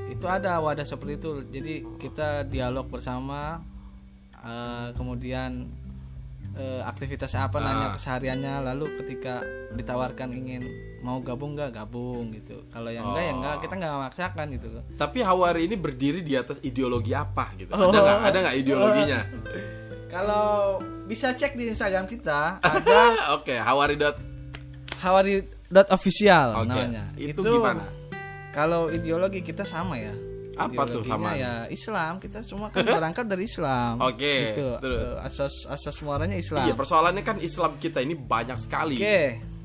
Itu 0.07 0.31
ada 0.31 0.63
wadah 0.63 0.87
seperti 0.87 1.19
itu. 1.19 1.43
Jadi 1.51 1.73
kita 1.99 2.47
dialog 2.47 2.87
bersama 2.87 3.59
eh, 4.39 4.95
kemudian 4.95 5.67
eh, 6.53 6.81
aktivitas 6.81 7.33
apa 7.33 7.57
Ah. 7.57 7.63
nanya 7.63 7.87
kesehariannya 7.91 8.53
lalu 8.63 8.85
ketika 9.01 9.41
ditawarkan 9.71 10.29
ingin 10.31 10.63
mau 11.01 11.17
gabung 11.19 11.53
nggak 11.53 11.73
gabung 11.73 12.29
gitu. 12.31 12.63
Kalau 12.69 12.87
yang 12.87 13.03
enggak 13.05 13.23
ya 13.23 13.33
enggak, 13.33 13.55
kita 13.59 13.73
nggak 13.75 13.93
memaksakan 13.93 14.45
gitu. 14.51 14.67
Tapi 14.93 15.17
Hawari 15.19 15.61
ini 15.65 15.75
berdiri 15.75 16.21
di 16.21 16.33
atas 16.33 16.61
ideologi 16.61 17.11
apa 17.11 17.51
gitu? 17.55 17.69
Oh. 17.69 17.89
Ada 17.89 17.99
nggak? 17.99 18.19
Ada 18.23 18.37
nggak 18.39 18.55
ideologinya? 18.57 19.19
Kalau 20.13 20.77
bisa 21.03 21.33
cek 21.33 21.53
di 21.53 21.67
Instagram 21.67 22.05
kita 22.05 22.61
ada 22.61 22.99
Oke, 23.35 23.57
Hawari 23.57 23.97
dot. 23.97 24.13
hawari.official 25.03 26.47
Oke. 26.55 26.69
namanya. 26.69 27.03
Itu 27.15 27.41
gimana? 27.41 27.83
Kalau 28.49 28.87
ideologi 28.87 29.41
kita 29.41 29.65
sama 29.65 29.97
ya. 29.97 30.13
Apa 30.53 30.81
tuh 30.85 31.01
sama? 31.01 31.33
ya 31.33 31.65
Islam. 31.67 32.17
Kita 32.17 32.41
semua 32.41 32.69
kan 32.69 32.83
berangkat 32.83 33.25
dari 33.25 33.45
Islam. 33.45 33.97
Oke, 34.09 34.53
Gitu. 34.53 34.67
terus. 34.77 35.01
Eh, 35.01 35.25
asas 35.25 35.53
asas 35.65 35.95
muaranya 36.01 36.35
Islam. 36.35 36.65
Iya, 36.65 36.75
persoalannya 36.75 37.21
kan 37.21 37.37
Islam 37.37 37.77
kita 37.77 37.99
ini 37.99 38.13
banyak 38.13 38.57
sekali. 38.57 38.97
Oke. 38.97 39.19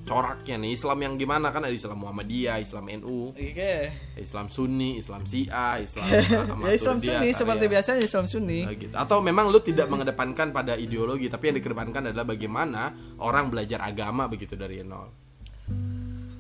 coraknya 0.08 0.56
nih 0.56 0.72
Islam 0.72 1.04
yang 1.04 1.14
gimana 1.20 1.52
kan 1.52 1.60
ada 1.60 1.76
Islam 1.76 2.00
Muhammadiyah 2.00 2.64
Islam 2.64 2.88
NU 2.88 3.28
Oke. 3.28 3.92
Islam 4.16 4.48
Sunni 4.48 4.96
Islam 4.96 5.20
Syiah 5.28 5.84
Islam 5.84 6.08
ya 6.64 6.72
Islam 6.72 6.96
Sunni 6.96 7.28
seperti 7.36 7.68
ya. 7.68 7.72
biasanya 7.76 8.00
Islam 8.00 8.24
Sunni. 8.24 8.60
Nah, 8.64 8.72
gitu. 8.72 8.94
Atau 8.96 9.20
memang 9.20 9.52
lu 9.52 9.60
tidak 9.60 9.84
mengedepankan 9.84 10.48
pada 10.48 10.80
ideologi, 10.80 11.28
tapi 11.28 11.52
yang 11.52 11.60
dikedepankan 11.60 12.08
adalah 12.08 12.24
bagaimana 12.24 12.88
orang 13.20 13.52
belajar 13.52 13.84
agama 13.84 14.24
begitu 14.24 14.56
dari 14.56 14.80
nol. 14.80 15.12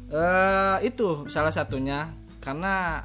Eh 0.08 0.88
itu 0.88 1.28
salah 1.28 1.52
satunya 1.52 2.08
karena 2.40 3.04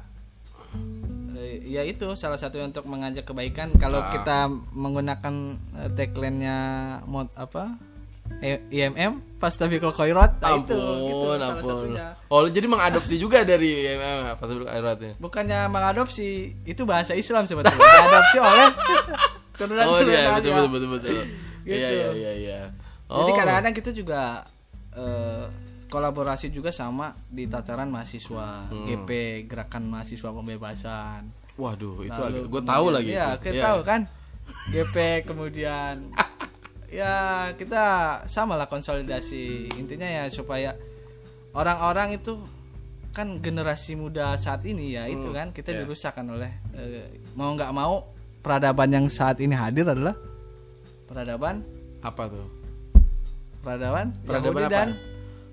ya 1.62 1.82
itu 1.82 2.14
salah 2.14 2.34
satu 2.34 2.58
untuk 2.58 2.84
mengajak 2.84 3.22
kebaikan 3.22 3.70
kalau 3.74 3.98
Ah. 3.98 4.08
kita 4.08 4.46
menggunakan 4.70 5.34
eh, 5.76 5.90
tagline-nya 5.90 6.58
mod 7.04 7.30
apa 7.32 7.74
E- 8.36 8.64
IMM 8.70 9.20
Fastabiqul 9.36 9.92
Khairat 9.92 10.40
nah 10.40 10.56
itu 10.56 10.72
gitu 10.72 10.80
Ampun, 10.80 11.36
salah 11.36 11.48
ampun. 11.54 11.70
satunya. 11.70 12.06
Oh, 12.26 12.40
jadi 12.42 12.66
mengadopsi 12.66 13.14
juga 13.16 13.42
dari 13.42 13.84
eh, 13.84 14.00
pas 14.32 14.48
dulu 14.48 14.64
airatnya. 14.64 15.12
bukannya 15.18 15.68
mengadopsi 15.68 16.28
itu 16.64 16.82
bahasa 16.82 17.12
Islam 17.12 17.44
sebetulnya 17.44 17.76
diadopsi 17.76 18.36
oleh 18.38 18.68
turunan 19.58 19.84
Oh, 19.86 20.00
iya, 20.00 20.34
betul 20.34 20.50
betul 20.50 20.68
betul 20.68 20.90
betul. 20.90 21.12
Gitu. 21.64 21.74
Iya 21.74 21.88
iya 21.90 22.08
iya 22.12 22.32
iya. 22.34 22.60
Jadi 23.04 23.30
Oh. 23.30 23.36
kadang-kadang 23.36 23.72
kita 23.72 23.90
juga 23.90 24.44
eh, 24.90 25.44
kolaborasi 25.86 26.48
juga 26.48 26.68
sama 26.68 27.12
di 27.24 27.44
tataran 27.44 27.86
mahasiswa 27.86 28.66
Hmm. 28.66 28.84
GP 28.84 29.08
Gerakan 29.46 29.84
Mahasiswa 29.86 30.28
Pembebasan. 30.28 31.28
Waduh, 31.54 32.02
itu 32.02 32.14
Lalu 32.14 32.34
agak 32.34 32.44
gue 32.48 32.62
tahu 32.64 32.86
lagi. 32.88 33.08
Iya, 33.08 33.26
itu. 33.30 33.42
kita 33.42 33.54
Iya. 33.54 33.64
tahu 33.64 33.78
kan. 33.82 34.00
GP 34.66 34.96
kemudian 35.24 35.94
ya 36.92 37.14
kita 37.54 37.84
sama 38.26 38.54
lah 38.54 38.66
konsolidasi. 38.66 39.70
Intinya 39.74 40.04
ya 40.04 40.24
supaya 40.28 40.74
orang-orang 41.52 42.16
itu 42.16 42.42
kan 43.10 43.38
generasi 43.38 43.94
muda 43.94 44.34
saat 44.34 44.62
ini 44.62 44.92
ya 44.92 45.06
itu 45.06 45.22
Hmm, 45.24 45.32
kan 45.32 45.46
kita 45.48 45.70
iya. 45.70 45.78
dirusakkan 45.80 46.26
oleh 46.28 46.50
eh, 46.72 47.06
mau 47.32 47.54
nggak 47.54 47.70
mau 47.70 48.10
peradaban 48.42 48.90
yang 48.90 49.06
saat 49.06 49.38
ini 49.38 49.54
hadir 49.54 49.86
adalah 49.86 50.18
peradaban 51.04 51.62
Apa 52.00 52.26
tuh? 52.26 52.42
peradaban, 53.62 54.10
Peradaban 54.20 54.50
Yahudi 54.50 54.62
apa? 54.62 54.74
dan 54.74 54.88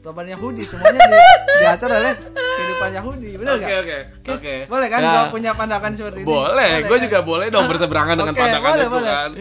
peradaban 0.01 0.25
Yahudi 0.27 0.61
semuanya 0.65 1.01
di, 1.05 1.17
diatur 1.55 1.89
oleh 1.93 2.13
kehidupan 2.83 2.91
Yahudi 2.93 3.31
benar 3.35 3.53
Oke 3.53 3.61
nggak? 3.61 3.79
oke 3.79 4.31
oke. 4.31 4.55
boleh 4.67 4.87
kan 4.87 4.99
Ya. 4.99 5.09
kalau 5.11 5.27
punya 5.29 5.51
pandangan 5.53 5.91
seperti 5.93 6.19
ini 6.19 6.27
Boleh, 6.27 6.69
gue 6.81 6.89
kan? 6.91 7.03
juga 7.03 7.19
boleh 7.21 7.47
dong 7.47 7.65
berseberangan 7.65 8.15
dengan 8.15 8.33
pandangan 8.35 8.69
boleh, 8.71 8.81
itu 8.81 8.91
boleh. 8.91 9.11
kan. 9.11 9.31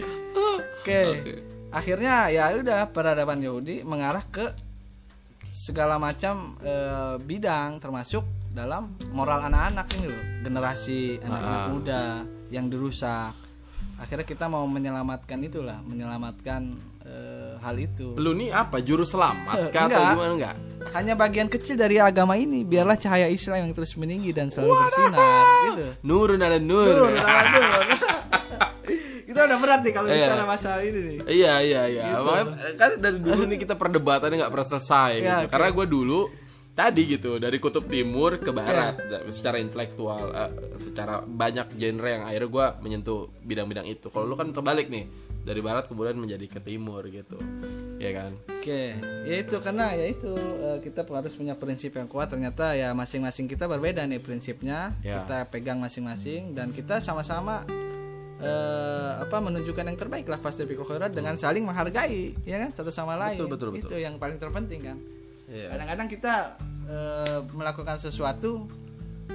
Oke. 0.80 1.00
Oke. 1.11 1.32
Akhirnya 1.70 2.14
ya 2.28 2.44
udah 2.52 2.80
peradaban 2.88 3.38
Yahudi 3.38 3.82
mengarah 3.82 4.25
ke 4.25 4.47
segala 5.50 5.97
macam 5.97 6.56
eh, 6.61 7.14
bidang 7.16 7.78
termasuk 7.78 8.25
dalam 8.50 8.82
moral 9.11 9.44
anak-anak 9.44 9.87
ini 9.94 10.06
loh, 10.06 10.23
generasi 10.40 11.00
anak-anak 11.18 11.61
Ah. 11.61 11.68
muda 11.68 12.02
yang 12.49 12.66
dirusak. 12.66 13.30
Akhirnya 13.97 14.25
kita 14.25 14.47
mau 14.47 14.64
menyelamatkan 14.64 15.38
itulah, 15.40 15.78
menyelamatkan 15.80 16.75
eh, 17.11 17.52
hal 17.59 17.76
itu. 17.76 18.14
Lu 18.14 18.31
nih 18.33 18.50
apa 18.50 18.79
juru 18.79 19.02
selamat 19.02 19.57
kah 19.75 19.85
atau 19.85 19.99
Enggak. 19.99 20.12
gimana 20.14 20.33
enggak? 20.33 20.57
Hanya 20.90 21.12
bagian 21.12 21.47
kecil 21.47 21.76
dari 21.76 21.99
agama 21.99 22.35
ini, 22.35 22.62
biarlah 22.62 22.97
cahaya 22.97 23.29
Islam 23.29 23.61
yang 23.62 23.73
terus 23.73 23.93
meninggi 23.95 24.31
dan 24.31 24.49
selalu 24.49 24.73
bersinar 24.79 25.45
gitu. 25.67 25.87
Nurun 26.02 26.40
ada 26.40 26.57
nur. 26.57 26.88
Nur, 26.88 27.11
nur. 27.12 27.85
Kita 29.23 29.47
udah 29.47 29.59
berat 29.61 29.81
nih 29.81 29.93
kalau 29.93 30.09
Iya. 30.09 30.26
bicara 30.26 30.45
masalah 30.45 30.83
ini 30.83 31.00
nih. 31.00 31.17
Iya 31.23 31.55
iya 31.61 31.83
iya. 31.87 32.02
Gitu. 32.09 32.23
Makanya 32.25 32.45
kan 32.75 32.90
dari 32.99 33.19
dulu 33.21 33.43
nih 33.47 33.59
kita 33.61 33.75
perdebatannya 33.75 34.37
nggak 34.37 34.52
pernah 34.52 34.69
selesai. 34.69 35.11
Iya, 35.12 35.21
gitu. 35.21 35.38
oke. 35.47 35.50
Karena 35.55 35.69
gue 35.71 35.87
dulu 35.87 36.21
tadi 36.73 37.02
gitu 37.07 37.31
dari 37.37 37.57
kutub 37.57 37.85
timur 37.85 38.40
ke 38.40 38.50
barat 38.50 38.95
da- 38.99 39.23
secara 39.29 39.61
intelektual, 39.61 40.33
eh, 40.33 40.50
secara 40.81 41.21
banyak 41.21 41.67
genre 41.73 42.09
yang 42.09 42.25
akhirnya 42.25 42.49
gue 42.49 42.67
menyentuh 42.81 43.21
bidang-bidang 43.38 43.87
itu. 43.87 44.09
Kalau 44.09 44.25
lu 44.25 44.35
kan 44.35 44.50
terbalik 44.50 44.88
nih 44.88 45.07
dari 45.40 45.61
barat 45.64 45.88
kemudian 45.88 46.20
menjadi 46.20 46.47
ke 46.47 46.61
timur 46.61 47.00
gitu, 47.09 47.40
ya 47.97 48.11
kan? 48.12 48.32
Oke, 48.61 48.92
ya 49.25 49.37
itu 49.40 49.56
karena 49.64 49.97
ya 49.97 50.06
itu 50.12 50.32
eh, 50.37 50.78
kita 50.85 51.09
harus 51.09 51.32
punya 51.32 51.56
prinsip 51.56 51.97
yang 51.97 52.04
kuat. 52.06 52.28
Ternyata 52.28 52.76
ya 52.76 52.92
masing-masing 52.92 53.48
kita 53.48 53.64
berbeda 53.64 54.05
nih 54.05 54.20
prinsipnya. 54.20 54.92
Ya. 55.00 55.24
Kita 55.24 55.48
pegang 55.48 55.81
masing-masing 55.81 56.53
dan 56.53 56.76
kita 56.76 57.00
sama-sama 57.00 57.64
eh, 58.40 59.12
apa 59.20 59.37
menunjukkan 59.40 59.85
yang 59.88 59.98
terbaik 59.98 60.29
lah 60.29 60.40
pasti 60.40 60.68
pikul 60.68 60.85
khairat 60.85 61.12
dengan 61.16 61.37
saling 61.40 61.64
menghargai, 61.64 62.37
ya 62.44 62.61
kan 62.61 62.70
satu 62.76 62.92
sama 62.92 63.16
lain. 63.16 63.40
Betul, 63.40 63.48
betul, 63.53 63.68
betul. 63.72 63.88
Itu 63.88 63.96
yang 63.96 64.20
paling 64.20 64.37
terpenting 64.37 64.81
kan. 64.85 64.98
Iya. 65.48 65.72
Kadang-kadang 65.72 66.09
kita 66.09 66.35
eh, 66.85 67.38
melakukan 67.57 67.96
sesuatu 67.96 68.68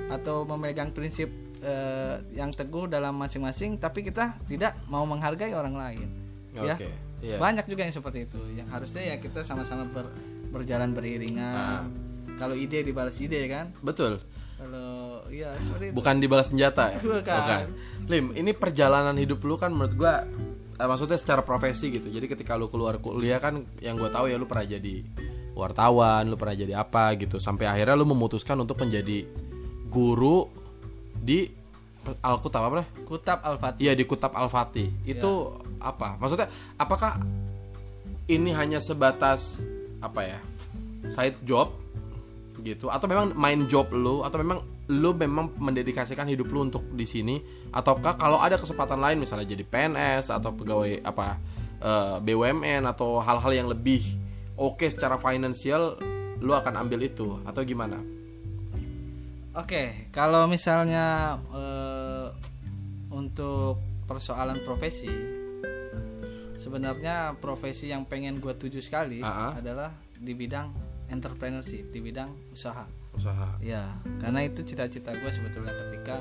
atau 0.05 0.45
memegang 0.45 0.93
prinsip 0.93 1.44
eh, 1.63 2.15
yang 2.35 2.51
teguh 2.51 2.89
dalam 2.89 3.15
masing-masing, 3.15 3.77
tapi 3.79 4.03
kita 4.03 4.35
tidak 4.49 4.75
mau 4.91 5.03
menghargai 5.07 5.53
orang 5.55 5.75
lain. 5.75 6.07
Ya, 6.55 6.79
Oke, 6.79 6.87
iya. 7.19 7.35
banyak 7.35 7.67
juga 7.67 7.83
yang 7.83 7.95
seperti 7.95 8.27
itu. 8.31 8.39
Yang 8.55 8.67
harusnya 8.71 9.03
ya 9.11 9.15
kita 9.19 9.43
sama-sama 9.43 9.83
ber- 9.91 10.15
berjalan 10.55 10.95
beriringan. 10.95 11.83
Ah. 11.83 11.83
Kalau 12.39 12.55
ide 12.55 12.83
dibalas 12.83 13.19
ide 13.19 13.43
kan. 13.51 13.75
Betul. 13.83 14.23
Kalau 14.55 15.19
iya 15.27 15.51
seperti 15.59 15.91
itu. 15.91 15.95
Bukan 15.99 16.15
dibalas 16.23 16.47
senjata 16.47 16.95
ya? 16.95 16.99
Bukan. 17.03 17.65
Lim, 18.07 18.25
ini 18.39 18.55
perjalanan 18.55 19.15
hidup 19.19 19.43
lu 19.43 19.59
kan 19.59 19.75
menurut 19.75 19.93
gua 19.99 20.23
eh, 20.79 20.87
maksudnya 20.87 21.19
secara 21.19 21.43
profesi 21.43 21.91
gitu. 21.91 22.07
Jadi 22.07 22.25
ketika 22.31 22.55
lu 22.55 22.71
keluar 22.71 23.03
kuliah 23.03 23.43
kan 23.43 23.67
yang 23.83 23.99
gua 23.99 24.07
tahu 24.11 24.31
ya 24.31 24.39
lu 24.39 24.47
pernah 24.47 24.67
jadi 24.79 25.03
wartawan, 25.55 26.27
lu 26.31 26.35
pernah 26.39 26.55
jadi 26.55 26.73
apa 26.79 27.15
gitu. 27.19 27.35
Sampai 27.39 27.67
akhirnya 27.67 27.99
lu 27.99 28.07
memutuskan 28.07 28.55
untuk 28.63 28.79
menjadi 28.79 29.27
guru 29.91 30.47
di 31.25 31.49
Alkutab 32.21 32.69
apa 32.69 32.85
nih? 32.85 32.87
Kutab 33.09 33.41
Al-Fatih. 33.41 33.81
Iya 33.81 33.93
di 33.97 34.05
Kutab 34.05 34.37
Al-Fatih. 34.37 34.93
Itu 35.09 35.57
apa? 35.81 36.21
Maksudnya 36.21 36.45
apakah 36.77 37.17
ini 38.29 38.53
hanya 38.53 38.77
sebatas 38.77 39.65
apa 39.97 40.21
ya? 40.21 40.39
Side 41.09 41.41
job 41.41 41.73
gitu 42.61 42.89
atau 42.89 43.05
memang 43.05 43.33
main 43.37 43.65
job 43.69 43.93
lu 43.93 44.25
atau 44.25 44.41
memang 44.41 44.63
lu 44.89 45.13
memang 45.13 45.53
mendedikasikan 45.57 46.25
hidup 46.29 46.49
lu 46.49 46.65
untuk 46.65 46.81
di 46.93 47.05
sini 47.05 47.41
ataukah 47.69 48.17
kalau 48.17 48.41
ada 48.41 48.57
kesempatan 48.57 49.01
lain 49.01 49.21
misalnya 49.21 49.45
jadi 49.49 49.65
PNS 49.65 50.33
atau 50.33 50.49
pegawai 50.53 51.03
apa 51.05 51.37
eh, 51.77 52.15
BUMN 52.25 52.89
atau 52.89 53.21
hal-hal 53.21 53.51
yang 53.53 53.67
lebih 53.69 54.01
oke 54.57 54.85
secara 54.89 55.21
finansial 55.21 55.99
lu 56.41 56.51
akan 56.57 56.85
ambil 56.85 57.05
itu 57.05 57.37
atau 57.45 57.61
gimana? 57.61 58.01
Oke, 59.55 60.11
kalau 60.11 60.51
misalnya 60.51 61.39
eh, 61.55 62.27
untuk 63.07 63.79
persoalan 64.03 64.59
profesi, 64.67 65.07
sebenarnya 66.59 67.39
profesi 67.39 67.87
yang 67.87 68.03
pengen 68.03 68.43
gue 68.43 68.51
tuju 68.51 68.83
sekali 68.83 69.23
Ah, 69.23 69.49
ah. 69.49 69.51
adalah 69.55 69.95
di 70.11 70.35
bidang 70.35 70.75
entrepreneurship, 71.07 71.87
di 71.87 72.03
bidang 72.03 72.27
usaha. 72.51 72.83
Usaha. 73.15 73.55
Ya, 73.63 73.95
karena 74.19 74.43
itu 74.43 74.59
cita-cita 74.67 75.15
gue 75.15 75.31
sebetulnya 75.31 75.71
ketika 75.71 76.19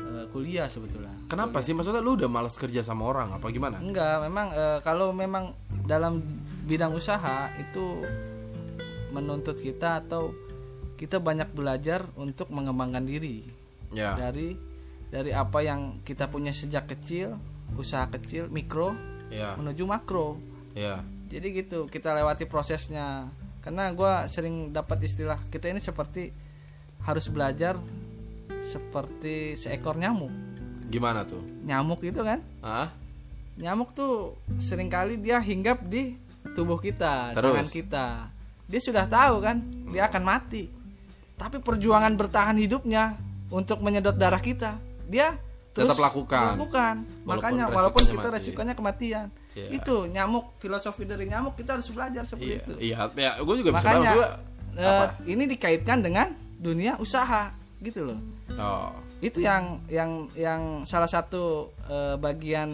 eh, 0.00 0.24
kuliah 0.32 0.72
sebetulnya. 0.72 1.12
Kenapa 1.28 1.60
sih 1.60 1.76
maksudnya 1.76 2.00
lu 2.00 2.16
udah 2.16 2.32
males 2.32 2.56
kerja 2.56 2.80
sama 2.80 3.12
orang 3.12 3.36
apa 3.36 3.44
gimana? 3.52 3.76
Enggak, 3.76 4.24
memang 4.24 4.48
eh, 4.56 4.80
kalau 4.80 5.12
memang 5.12 5.52
dalam 5.84 6.24
bidang 6.64 6.96
usaha 6.96 7.52
itu 7.60 8.00
menuntut 9.12 9.60
kita 9.60 10.00
atau 10.00 10.32
kita 10.98 11.16
banyak 11.16 11.54
belajar 11.54 12.10
untuk 12.18 12.50
mengembangkan 12.50 13.06
diri 13.06 13.46
Ya. 13.88 14.12
dari 14.12 14.58
dari 15.08 15.32
apa 15.32 15.62
yang 15.62 16.02
kita 16.02 16.28
punya 16.28 16.52
sejak 16.52 16.84
kecil, 16.84 17.40
usaha 17.72 18.04
kecil, 18.10 18.50
mikro 18.50 18.92
Ya. 19.30 19.56
menuju 19.56 19.86
makro. 19.86 20.36
Ya. 20.74 21.00
Jadi 21.28 21.46
gitu, 21.54 21.84
kita 21.86 22.12
lewati 22.12 22.44
prosesnya. 22.44 23.28
Karena 23.60 23.92
gua 23.92 24.24
sering 24.26 24.72
dapat 24.72 25.00
istilah 25.02 25.40
kita 25.48 25.68
ini 25.68 25.78
seperti 25.78 26.32
harus 27.00 27.28
belajar 27.28 27.76
seperti 28.60 29.54
seekor 29.54 29.96
nyamuk. 29.96 30.32
Gimana 30.88 31.24
tuh? 31.24 31.40
Nyamuk 31.62 32.00
itu 32.02 32.20
kan 32.20 32.40
Ah? 32.60 32.88
nyamuk 33.56 33.90
tuh 33.92 34.38
sering 34.56 34.86
kali 34.86 35.18
dia 35.18 35.36
hinggap 35.36 35.82
di 35.84 36.14
tubuh 36.54 36.78
kita, 36.78 37.34
Terus? 37.34 37.44
tangan 37.52 37.68
kita. 37.68 38.06
Dia 38.64 38.80
sudah 38.80 39.04
tahu 39.04 39.42
kan, 39.42 39.58
dia 39.88 40.06
akan 40.06 40.22
mati. 40.22 40.70
Tapi 41.38 41.56
perjuangan 41.58 42.12
bertahan 42.12 42.58
hidupnya 42.58 43.14
untuk 43.48 43.78
menyedot 43.78 44.12
darah 44.12 44.38
kita, 44.38 44.76
dia 45.06 45.38
terus 45.70 45.88
Tetap 45.88 46.02
lakukan. 46.02 46.58
lakukan. 46.58 46.94
Walaupun 47.22 47.30
Makanya 47.30 47.64
walaupun 47.70 48.02
kita 48.04 48.26
mati. 48.26 48.34
resikonya 48.36 48.74
kematian. 48.74 49.26
Iya. 49.54 49.68
Itu 49.72 50.06
nyamuk, 50.06 50.58
filosofi 50.58 51.02
dari 51.02 51.24
nyamuk 51.24 51.54
kita 51.54 51.78
harus 51.78 51.86
belajar 51.88 52.22
seperti 52.24 52.50
Iya, 52.52 52.58
itu. 52.60 52.72
iya, 52.80 52.96
ya, 53.08 53.30
gue 53.38 53.54
juga 53.56 53.70
bisa 53.72 53.86
Makanya 53.86 53.98
bilang 54.04 54.14
juga. 54.14 54.28
apa? 54.80 55.04
ini 55.24 55.44
dikaitkan 55.46 55.98
dengan 56.00 56.26
dunia 56.54 56.98
usaha 56.98 57.50
gitu 57.78 58.02
loh 58.04 58.18
Oh, 58.52 58.90
itu 59.20 59.38
yang 59.38 59.78
yang 59.86 60.26
yang 60.34 60.62
salah 60.82 61.06
satu 61.06 61.70
eh, 61.84 62.14
bagian 62.14 62.70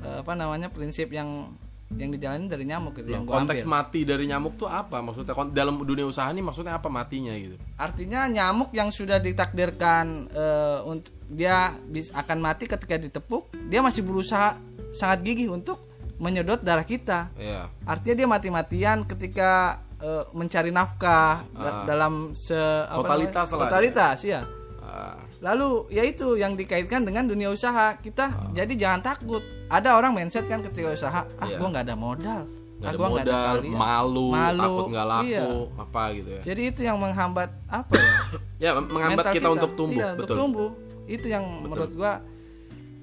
eh, 0.00 0.16
apa 0.18 0.32
namanya 0.32 0.68
prinsip 0.68 1.08
yang 1.10 1.52
yang 1.90 2.08
dijalani 2.08 2.46
dari 2.46 2.62
nyamuk 2.62 2.94
gitu 2.94 3.10
yang 3.10 3.22
Loh, 3.22 3.28
gua 3.28 3.42
konteks 3.42 3.62
ambil. 3.62 3.74
mati 3.76 4.00
dari 4.02 4.24
nyamuk 4.24 4.54
tuh 4.54 4.66
apa 4.66 4.98
maksudnya 4.98 5.34
dalam 5.50 5.74
dunia 5.80 6.06
usaha 6.06 6.28
nih 6.28 6.38
maksudnya 6.40 6.74
apa 6.74 6.86
matinya 6.86 7.34
gitu 7.34 7.58
Artinya 7.76 8.24
nyamuk 8.24 8.70
yang 8.70 8.88
sudah 8.88 9.18
ditakdirkan 9.18 10.06
eh, 10.28 10.78
untuk 10.84 11.10
dia 11.26 11.74
akan 12.12 12.38
mati 12.38 12.66
ketika 12.66 12.94
ditepuk, 12.96 13.50
dia 13.66 13.78
masih 13.80 14.00
berusaha 14.00 14.54
sangat 14.92 15.22
gigih 15.24 15.46
untuk 15.48 15.78
menyedot 16.16 16.58
darah 16.58 16.84
kita. 16.84 17.30
ya 17.34 17.66
Artinya 17.84 18.14
dia 18.16 18.28
mati-matian 18.28 19.02
ketika 19.04 19.50
eh, 19.98 20.24
mencari 20.30 20.70
nafkah 20.70 21.42
Ah. 21.52 21.82
dalam 21.84 22.34
se 22.34 22.54
apa 22.86 22.98
Totalitas 23.00 23.46
namanya? 23.46 23.56
lah. 23.56 23.66
Totalitas 23.66 24.18
ya. 24.22 24.40
Ah, 24.80 25.18
Lalu 25.40 25.68
ya 25.88 26.02
itu 26.02 26.34
yang 26.34 26.54
dikaitkan 26.54 27.02
dengan 27.02 27.24
dunia 27.24 27.48
usaha 27.48 27.96
kita. 27.96 28.52
Jadi 28.52 28.76
jangan 28.76 29.00
takut. 29.02 29.40
Ada 29.70 29.94
orang 29.94 30.12
mindset 30.18 30.50
kan 30.50 30.60
ketika 30.66 30.90
usaha, 30.90 31.22
ah 31.24 31.46
Iya. 31.46 31.56
gua 31.62 31.68
nggak 31.70 31.84
ada 31.86 31.96
modal. 31.96 32.42
nggak 32.80 32.88
ah, 32.88 32.90
ada 32.90 32.98
gua 32.98 33.08
nggak 33.12 33.26
modal 33.28 33.40
keahlian." 33.44 33.76
malu, 33.76 34.26
Malu, 34.32 34.60
takut 34.60 34.84
nggak 34.90 35.06
laku 35.06 35.28
iya. 35.28 35.44
apa 35.84 36.02
gitu 36.16 36.30
ya 36.32 36.42
Jadi 36.48 36.62
itu 36.64 36.80
yang 36.80 36.96
menghambat 36.96 37.50
apa 37.68 37.92
ya? 37.92 38.10
ya 38.64 38.70
menghambat 38.80 39.24
mental 39.30 39.36
kita, 39.36 39.48
untuk 39.52 39.72
tumbuh 39.76 40.00
Iya, 40.00 40.08
betul 40.16 40.24
untuk 40.24 40.36
tumbuh. 40.40 40.70
Itu 41.04 41.26
yang 41.28 41.44
menurut 41.62 41.92
gua 41.94 42.12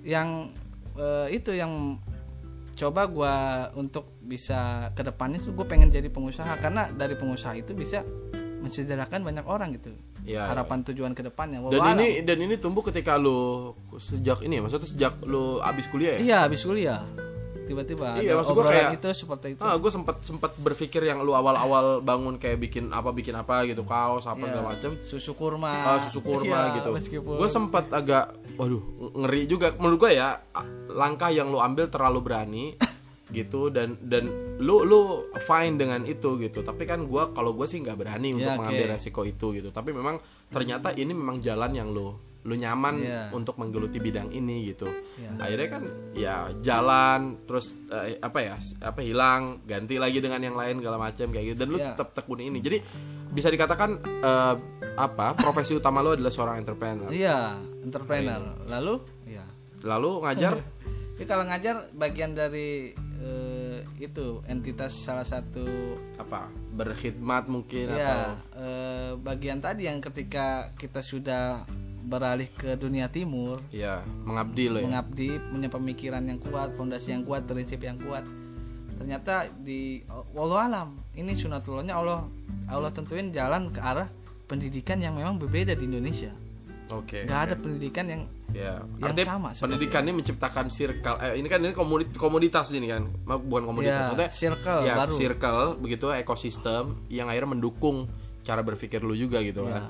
yang 0.03 0.30
eh, 0.97 1.27
itu 1.32 1.51
yang 1.53 2.01
coba 2.77 3.01
gua 3.10 3.34
untuk 3.73 4.17
bisa 4.21 4.91
ke 4.93 5.01
depannya 5.01 5.41
tuh 5.41 5.56
gue 5.56 5.65
pengen 5.65 5.89
jadi 5.89 6.12
pengusaha 6.13 6.62
karena 6.62 6.91
dari 6.93 7.17
pengusaha 7.17 7.58
itu 7.58 7.73
bisa 7.73 8.06
mensejahterakan 8.62 9.23
banyak 9.23 9.45
orang 9.47 9.73
gitu. 9.80 9.95
Iya, 10.27 10.43
Harapan 10.45 10.83
tujuan 10.83 11.11
ke 11.11 11.23
depannya. 11.23 11.63
dan 11.65 11.95
ini 11.95 12.19
dan 12.19 12.37
ini 12.37 12.55
tumbuh 12.55 12.83
ketika 12.83 13.15
lu 13.15 13.71
sejak 13.95 14.43
ini 14.43 14.59
ya 14.59 14.61
maksudnya 14.61 14.83
sejak 14.85 15.13
lu 15.23 15.57
abis 15.59 15.87
kuliah 15.87 16.13
ya 16.13 16.19
Iya, 16.19 16.37
habis 16.43 16.61
kuliah. 16.61 16.99
Tiba-tiba 17.63 18.15
Iya, 18.15 18.31
ada 18.31 18.39
maksud 18.39 18.53
obrolan 18.53 18.71
kayak- 18.73 18.95
itu 18.95 19.07
seperti 19.13 19.47
itu. 19.51 19.59
Ah, 19.59 19.75
gue 19.75 19.87
sempat 19.89 20.15
sempat 20.21 20.55
berpikir 20.55 20.99
yang 21.01 21.19
lu 21.19 21.31
awal-awal 21.31 21.99
bangun 21.99 22.35
kayak 22.35 22.59
bikin 22.61 22.91
apa 22.91 23.11
bikin 23.11 23.35
apa 23.35 23.63
gitu 23.63 23.83
kaos 23.83 24.23
apa 24.23 24.39
Iya. 24.41 24.47
segala 24.49 24.67
macam 24.69 24.91
Susu 25.01 25.31
kurma. 25.33 25.71
Ah, 25.75 25.99
susu 26.01 26.19
kurma 26.21 26.47
Iya, 26.47 26.75
gitu. 26.77 26.89
Meskipun 26.93 27.35
Gue 27.37 27.49
sempat 27.49 27.87
agak, 27.89 28.31
waduh, 28.55 28.79
ngeri 29.17 29.41
juga. 29.45 29.71
Menurut 29.73 29.99
gue 30.01 30.11
ya, 30.13 30.39
langkah 30.89 31.27
yang 31.29 31.47
lu 31.47 31.59
ambil 31.59 31.87
terlalu 31.87 32.19
berani 32.21 32.65
gitu 33.27 33.67
dan 33.67 33.99
dan 34.01 34.27
lu 34.57 34.81
lu 34.81 34.99
fine 35.37 35.75
dengan 35.75 36.01
itu 36.03 36.37
gitu. 36.37 36.61
Tapi 36.61 36.83
kan 36.83 37.03
gue 37.03 37.23
kalau 37.31 37.51
gue 37.51 37.65
sih 37.65 37.79
nggak 37.79 37.97
berani 37.97 38.33
untuk 38.33 38.45
Ya, 38.45 38.55
oke. 38.55 38.59
mengambil 38.61 38.85
resiko 38.89 39.21
itu 39.21 39.51
gitu. 39.53 39.69
Tapi 39.69 39.91
memang 39.91 40.17
ternyata 40.47 40.91
ini 40.91 41.11
memang 41.11 41.37
jalan 41.37 41.71
yang 41.71 41.89
lu 41.89 42.15
lu 42.41 42.55
nyaman 42.55 42.95
Iya. 42.97 43.21
untuk 43.35 43.59
menggeluti 43.59 43.99
bidang 43.99 44.31
ini 44.31 44.63
gitu. 44.65 44.87
Iya. 45.19 45.35
Akhirnya 45.37 45.67
kan 45.69 45.83
ya 46.15 46.35
jalan 46.57 47.19
terus 47.43 47.75
eh, 47.87 48.15
apa 48.17 48.39
ya 48.39 48.55
apa 48.79 48.99
hilang 49.01 49.59
ganti 49.63 49.99
lagi 49.99 50.17
dengan 50.17 50.39
yang 50.39 50.55
lain 50.55 50.79
segala 50.79 50.95
macam 50.97 51.27
kayak 51.27 51.45
gitu 51.45 51.57
dan 51.59 51.69
lu 51.69 51.77
Iya. 51.77 51.91
tetap 51.91 52.15
tekuni 52.15 52.47
ini. 52.47 52.63
Jadi 52.63 52.77
bisa 53.27 53.51
dikatakan 53.51 53.89
eh, 54.23 54.55
apa 54.95 55.35
profesi 55.35 55.75
utama 55.75 55.99
lu 55.99 56.15
adalah 56.15 56.31
seorang 56.31 56.55
entrepreneur. 56.57 57.11
Iya, 57.11 57.59
entrepreneur. 57.83 58.63
Lalu, 58.65 58.93
iya. 59.27 59.43
Lalu 59.83 60.11
ngajar 60.23 60.53
Jadi 61.13 61.25
kalau 61.33 61.43
ngajar 61.43 61.75
bagian 61.93 62.31
dari 62.31 62.95
eh, 63.21 63.82
itu 63.97 64.41
entitas 64.45 64.93
salah 64.93 65.25
satu 65.25 65.97
apa 66.17 66.49
berkhidmat 66.73 67.49
mungkin 67.49 67.93
atau 67.93 67.99
ya 67.99 68.15
eh, 68.58 69.12
bagian 69.17 69.60
tadi 69.62 69.89
yang 69.89 70.01
ketika 70.01 70.71
kita 70.77 71.01
sudah 71.01 71.65
beralih 72.08 72.47
ke 72.56 72.80
dunia 72.80 73.12
timur 73.12 73.60
ya 73.73 73.99
mengabdi 74.23 74.71
lo 74.71 74.80
ya. 74.80 74.88
mengabdi 74.88 75.30
punya 75.51 75.67
pemikiran 75.67 76.23
yang 76.23 76.39
kuat 76.39 76.71
fondasi 76.80 77.12
yang 77.12 77.27
kuat 77.27 77.43
prinsip 77.43 77.84
yang 77.84 77.99
kuat 77.99 78.23
ternyata 78.97 79.45
di 79.62 80.01
walau 80.34 80.58
alam 80.58 80.97
ini 81.13 81.36
sunatullahnya 81.36 81.93
Allah 81.93 82.25
Allah 82.71 82.89
tentuin 82.95 83.30
jalan 83.30 83.69
ke 83.69 83.84
arah 83.84 84.08
pendidikan 84.47 85.03
yang 85.03 85.19
memang 85.19 85.36
berbeda 85.36 85.75
di 85.75 85.84
Indonesia 85.86 86.32
Oke. 86.89 87.23
nggak 87.23 87.41
ada 87.43 87.56
pendidikan 87.56 88.06
yang 88.08 88.23
Ya, 88.47 88.80
yang 88.97 89.12
artinya 89.12 89.28
sama 89.28 89.50
pendidikan 89.54 90.02
ini 90.02 90.13
menciptakan 90.15 90.65
circle. 90.67 91.19
Eh, 91.19 91.36
ini 91.36 91.45
kan 91.45 91.60
ini 91.60 91.76
komodit- 91.76 92.15
komoditas 92.15 92.71
ini 92.71 92.88
kan, 92.88 93.04
bukan 93.21 93.63
komoditas. 93.65 93.91
Ya, 93.91 94.02
Maksudnya, 94.08 94.30
circle 94.32 94.80
ya, 94.82 94.93
baru. 94.95 95.13
circle 95.13 95.62
begitu 95.78 96.06
ekosistem 96.15 96.84
yang 97.08 97.28
akhirnya 97.28 97.54
mendukung 97.54 98.08
cara 98.41 98.63
berpikir 98.63 99.04
lu 99.04 99.13
juga 99.13 99.43
gitu 99.43 99.67
ya, 99.67 99.78
kan. 99.78 99.84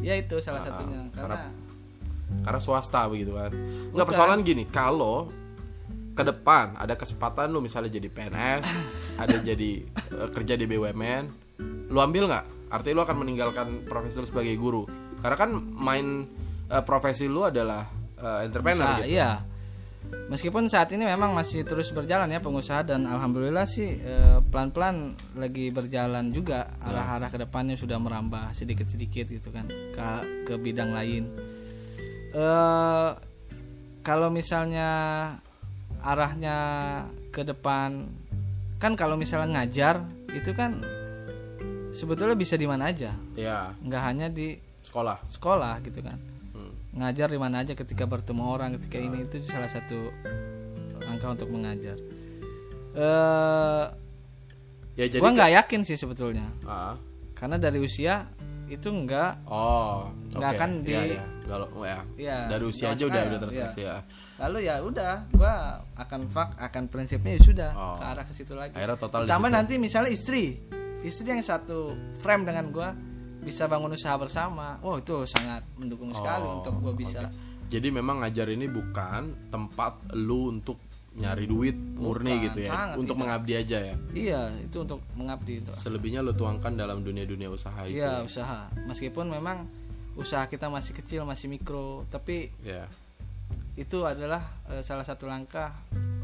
ya 0.00 0.14
itu 0.14 0.38
salah 0.38 0.62
satunya 0.62 1.02
Ah, 1.02 1.10
karena- 1.12 1.50
karena 2.40 2.60
swasta 2.62 3.10
begitu 3.10 3.34
kan. 3.34 3.50
Enggak 3.90 4.06
persoalan 4.06 4.38
gini, 4.40 4.64
kalau 4.64 5.26
ke 6.12 6.22
depan 6.22 6.76
ada 6.76 6.94
kesempatan 6.94 7.50
lu 7.50 7.58
misalnya 7.58 7.90
jadi 7.90 8.06
PNS, 8.06 8.62
ada 9.18 9.36
jadi 9.36 9.70
eh, 10.14 10.28
kerja 10.30 10.54
di 10.54 10.64
BUMN, 10.64 11.22
lu 11.90 11.98
ambil 11.98 12.30
nggak? 12.30 12.46
Artinya 12.70 12.94
lu 12.94 13.04
akan 13.04 13.16
meninggalkan 13.18 13.66
profesi 13.82 14.14
lu 14.16 14.30
sebagai 14.30 14.54
guru. 14.54 14.86
Karena 15.20 15.36
kan 15.36 15.50
main 15.56 16.06
eh, 16.66 16.82
profesi 16.82 17.28
lu 17.28 17.44
adalah 17.44 17.84
eh, 18.16 18.48
entrepreneur 18.48 18.88
Usaha, 18.88 19.00
gitu. 19.04 19.12
iya. 19.12 19.30
Meskipun 20.10 20.66
saat 20.66 20.90
ini 20.90 21.06
memang 21.06 21.30
masih 21.30 21.62
terus 21.62 21.94
berjalan 21.94 22.26
ya 22.26 22.42
pengusaha 22.42 22.82
dan 22.82 23.06
alhamdulillah 23.06 23.62
sih 23.62 23.94
eh, 23.94 24.38
pelan-pelan 24.42 25.14
lagi 25.38 25.70
berjalan 25.70 26.32
juga 26.32 26.66
Ya. 26.82 26.90
arah-arah 26.90 27.30
ke 27.30 27.38
depannya 27.38 27.76
sudah 27.76 28.00
merambah 28.00 28.50
sedikit-sedikit 28.50 29.30
gitu 29.30 29.52
kan 29.52 29.68
ke 29.68 30.06
ke 30.50 30.54
bidang 30.56 30.90
lain. 30.90 31.30
Eh 32.34 33.08
kalau 34.00 34.32
misalnya 34.32 34.88
arahnya 36.00 36.56
ke 37.30 37.44
depan 37.44 38.08
kan 38.80 38.96
kalau 38.96 39.14
misalnya 39.14 39.60
ngajar 39.60 40.00
itu 40.32 40.56
kan 40.56 40.80
sebetulnya 41.92 42.32
bisa 42.32 42.56
di 42.56 42.64
mana 42.64 42.88
aja, 42.88 43.12
Ya, 43.36 43.76
nggak 43.84 44.02
hanya 44.02 44.26
di 44.32 44.56
sekolah. 44.90 45.16
sekolah 45.30 45.74
gitu 45.80 46.02
kan 46.02 46.18
Hmm. 46.50 46.74
ngajar 46.92 47.30
di 47.30 47.38
mana 47.38 47.62
aja 47.62 47.72
ketika 47.72 48.02
bertemu 48.04 48.42
orang 48.44 48.74
ketika 48.76 48.98
ini 48.98 49.22
itu 49.22 49.38
salah 49.46 49.70
satu 49.70 50.10
langkah 51.00 51.30
untuk 51.30 51.48
mengajar. 51.48 51.94
Eh, 52.92 53.84
Ya 54.98 55.06
jadi 55.06 55.22
gua 55.22 55.32
nggak 55.32 55.52
yakin 55.54 55.80
sih 55.86 55.94
sebetulnya, 55.94 56.44
Ah. 56.66 56.98
karena 57.32 57.56
dari 57.56 57.78
usia 57.78 58.26
itu 58.66 58.90
enggak, 58.90 59.38
Oh, 59.46 60.10
Nggak 60.28 60.50
oke. 60.50 60.58
akan 60.58 60.70
di- 60.84 60.92
Iya, 60.92 61.02
iya. 61.08 61.24
Kalau 61.46 61.66
ya. 61.80 61.98
ya. 62.14 62.38
Dari 62.46 62.64
usia 62.64 62.92
aja 62.92 63.02
udah 63.02 63.22
udah 63.24 63.38
terseleksi 63.40 63.80
ya. 63.80 63.96
Lalu 64.38 64.58
ya 64.62 64.74
udah, 64.78 65.12
gua 65.32 65.54
akan 65.96 66.20
fak, 66.28 66.58
akan 66.60 66.82
prinsipnya 66.86 67.38
ya 67.38 67.42
sudah 67.42 67.70
Oh. 67.72 67.96
ke 67.96 68.04
arah 68.04 68.24
ke 68.26 68.34
situ 68.34 68.52
lagi. 68.52 68.74
Akhirnya 68.76 68.98
total 68.98 69.24
Tambah 69.24 69.50
nanti 69.50 69.74
misalnya 69.74 70.10
istri, 70.10 70.58
istri 71.00 71.26
yang 71.26 71.40
satu 71.40 71.94
frame 72.20 72.44
dengan 72.44 72.66
gua 72.68 72.90
bisa 73.40 73.64
bangun 73.64 73.92
usaha 73.92 74.16
bersama. 74.16 74.76
Oh 74.80 74.96
itu 74.96 75.24
sangat 75.24 75.64
mendukung 75.76 76.12
sekali 76.12 76.44
Oh, 76.44 76.60
untuk 76.60 76.74
gua 76.78 76.92
bisa. 76.92 77.28
Jadi 77.70 77.88
memang 77.88 78.20
ngajar 78.20 78.50
ini 78.50 78.66
bukan 78.66 79.48
tempat 79.48 79.94
lu 80.12 80.50
untuk 80.50 80.76
nyari 81.10 81.42
duit 81.44 81.74
murni 81.74 82.34
Bukan, 82.34 82.44
gitu 82.46 82.58
ya. 82.66 82.94
Untuk 82.94 83.14
tidak. 83.14 83.22
mengabdi 83.26 83.52
aja 83.54 83.78
ya. 83.82 83.94
Iya, 84.10 84.40
itu 84.60 84.76
untuk 84.82 85.00
mengabdi 85.14 85.58
itu. 85.58 85.70
Selebihnya 85.74 86.22
lu 86.22 86.30
tuangkan 86.32 86.74
dalam 86.74 87.02
dunia-dunia 87.02 87.50
usaha 87.50 87.82
itu. 87.82 87.98
Iya 87.98 88.22
usaha. 88.22 88.70
Meskipun 88.86 89.26
memang 89.26 89.66
usaha 90.14 90.46
kita 90.46 90.66
masih 90.66 90.94
kecil, 90.94 91.22
masih 91.22 91.46
mikro, 91.50 92.06
tapi 92.10 92.50
Ya. 92.62 92.86
itu 93.74 94.02
adalah 94.02 94.42
eh, 94.68 94.82
salah 94.82 95.02
satu 95.02 95.26
langkah 95.26 95.74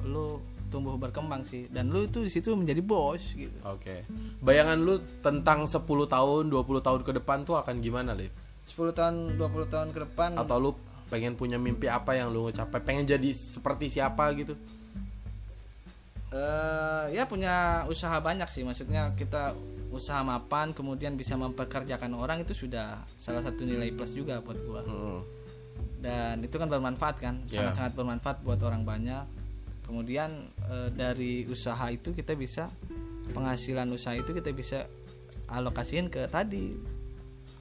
lu 0.02 0.38
tumbuh 0.66 0.94
berkembang 0.94 1.42
sih. 1.42 1.66
Dan 1.66 1.88
lu 1.88 2.04
itu 2.04 2.20
di 2.20 2.28
situ 2.28 2.52
menjadi 2.52 2.80
bos 2.80 3.22
gitu. 3.32 3.54
Oke. 3.62 4.02
Bayangan 4.40 4.76
lu 4.76 4.94
tentang 5.20 5.64
10 5.64 5.82
tahun, 6.06 6.42
20 6.48 6.80
tahun 6.80 7.00
ke 7.02 7.12
depan 7.18 7.42
tuh 7.42 7.56
akan 7.56 7.78
gimana, 7.78 8.12
Lip? 8.12 8.30
10 8.66 8.90
tahun, 8.90 9.14
20 9.38 9.70
tahun 9.70 9.88
ke 9.94 9.98
depan 10.10 10.34
Atau 10.34 10.58
lu 10.58 10.70
pengen 11.06 11.34
punya 11.34 11.54
mimpi 11.54 11.86
apa 11.86 12.12
yang 12.12 12.28
lu 12.28 12.50
capai? 12.50 12.80
Pengen 12.80 13.06
jadi 13.06 13.30
seperti 13.30 13.90
siapa 13.92 14.26
gitu? 14.34 14.58
eh, 16.32 17.04
ya 17.14 17.24
punya 17.24 17.86
usaha 17.86 18.18
banyak 18.18 18.48
sih. 18.50 18.60
Maksudnya 18.60 19.14
kita 19.14 19.54
usaha 19.88 20.20
mapan 20.20 20.74
kemudian 20.74 21.14
bisa 21.14 21.38
mempekerjakan 21.38 22.12
orang 22.12 22.42
itu 22.42 22.52
sudah 22.52 23.00
salah 23.16 23.40
satu 23.40 23.62
nilai 23.62 23.94
plus 23.94 24.12
juga 24.12 24.42
buat 24.42 24.58
gua. 24.66 24.82
Mm-mm. 24.84 25.20
dan 25.96 26.38
itu 26.44 26.54
kan 26.54 26.68
bermanfaat 26.68 27.16
kan 27.18 27.34
Ya. 27.48 27.64
sangat-sangat 27.66 27.92
bermanfaat 27.96 28.36
buat 28.44 28.60
orang 28.60 28.84
banyak 28.84 29.24
kemudian 29.86 30.30
eh, 30.66 30.88
dari 30.90 31.46
usaha 31.46 31.86
itu 31.88 32.10
kita 32.10 32.34
bisa 32.34 32.66
penghasilan 33.30 33.86
usaha 33.90 34.12
itu 34.12 34.30
kita 34.30 34.50
bisa 34.50 34.86
alokasiin 35.48 36.06
ke 36.06 36.26
tadi 36.26 36.74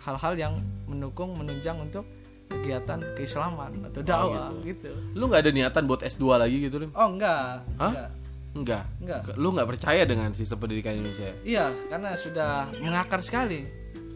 hal-hal 0.01 0.33
yang 0.35 0.53
mendukung 0.85 1.33
menunjang 1.33 1.77
untuk 1.79 2.05
kegiatan 2.45 3.01
keislaman 3.17 3.89
atau 3.89 4.01
dakwah 4.01 4.53
gitu. 4.61 4.93
Lu 5.17 5.25
nggak 5.25 5.41
ada 5.45 5.51
niatan 5.51 5.83
buat 5.85 6.01
S2 6.01 6.37
lagi 6.37 6.57
gitu, 6.61 6.77
Lim? 6.77 6.93
oh 6.93 7.09
enggak 7.09 7.65
Hah? 7.81 7.89
enggak 7.89 8.09
Enggak. 8.55 8.83
enggak 9.25 9.35
Lu 9.35 9.49
nggak 9.51 9.67
percaya 9.67 10.01
dengan 10.05 10.29
sistem 10.31 10.61
pendidikan 10.61 10.93
Indonesia? 10.93 11.33
iya 11.41 11.73
karena 11.89 12.13
sudah 12.15 12.69
mengakar 12.79 13.19
sekali 13.25 13.65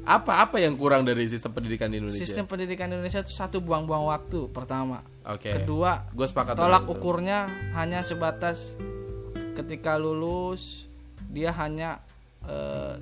Apa 0.10 0.42
apa 0.42 0.58
yang 0.58 0.74
kurang 0.74 1.06
dari 1.06 1.22
sistem 1.24 1.54
pendidikan 1.54 1.86
di 1.86 2.02
Indonesia? 2.02 2.18
sistem 2.20 2.44
pendidikan 2.44 2.90
Indonesia 2.90 3.22
itu 3.22 3.30
satu 3.30 3.62
buang-buang 3.62 4.10
waktu 4.10 4.50
pertama 4.50 5.06
Oke. 5.24 5.54
kedua 5.54 6.10
Gue 6.10 6.26
sepakat. 6.26 6.58
tolak 6.58 6.82
itu. 6.84 6.92
ukurnya 6.92 7.46
hanya 7.74 8.02
sebatas 8.02 8.74
ketika 9.54 9.96
lulus 9.96 10.90
dia 11.24 11.54
hanya 11.54 12.02
eh, 12.42 12.98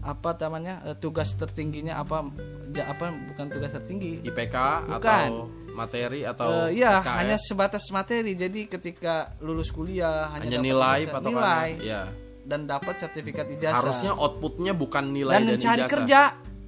apa 0.00 0.30
namanya 0.40 0.80
eh, 0.84 0.96
tugas 0.96 1.34
tertingginya 1.34 1.98
apa 1.98 2.32
ja- 2.72 2.88
apa 2.88 3.12
bukan 3.12 3.46
tugas 3.50 3.70
tertinggi 3.70 4.24
IPK 4.24 4.56
Bukan. 4.88 4.96
atau 4.96 5.52
materi 5.70 6.24
atau 6.24 6.48
Eh, 6.64 6.80
iya 6.80 6.96
SKS? 6.96 7.12
hanya 7.12 7.36
sebatas 7.36 7.84
materi 7.90 8.32
jadi 8.32 8.64
ketika 8.66 9.36
lulus 9.38 9.68
kuliah 9.68 10.32
hanya, 10.32 10.48
hanya 10.48 10.58
nilai 10.58 11.00
patokannya. 11.04 11.28
nilai 11.28 11.68
ya 11.84 12.02
dan 12.46 12.70
dapat 12.70 12.94
sertifikat 13.02 13.50
ijazah. 13.50 13.82
Harusnya 13.82 14.12
outputnya 14.14 14.72
bukan 14.72 15.10
nilai 15.10 15.42
dan 15.42 15.44
dan, 15.50 15.58
ijazah. 15.58 15.90
kerja 15.90 16.20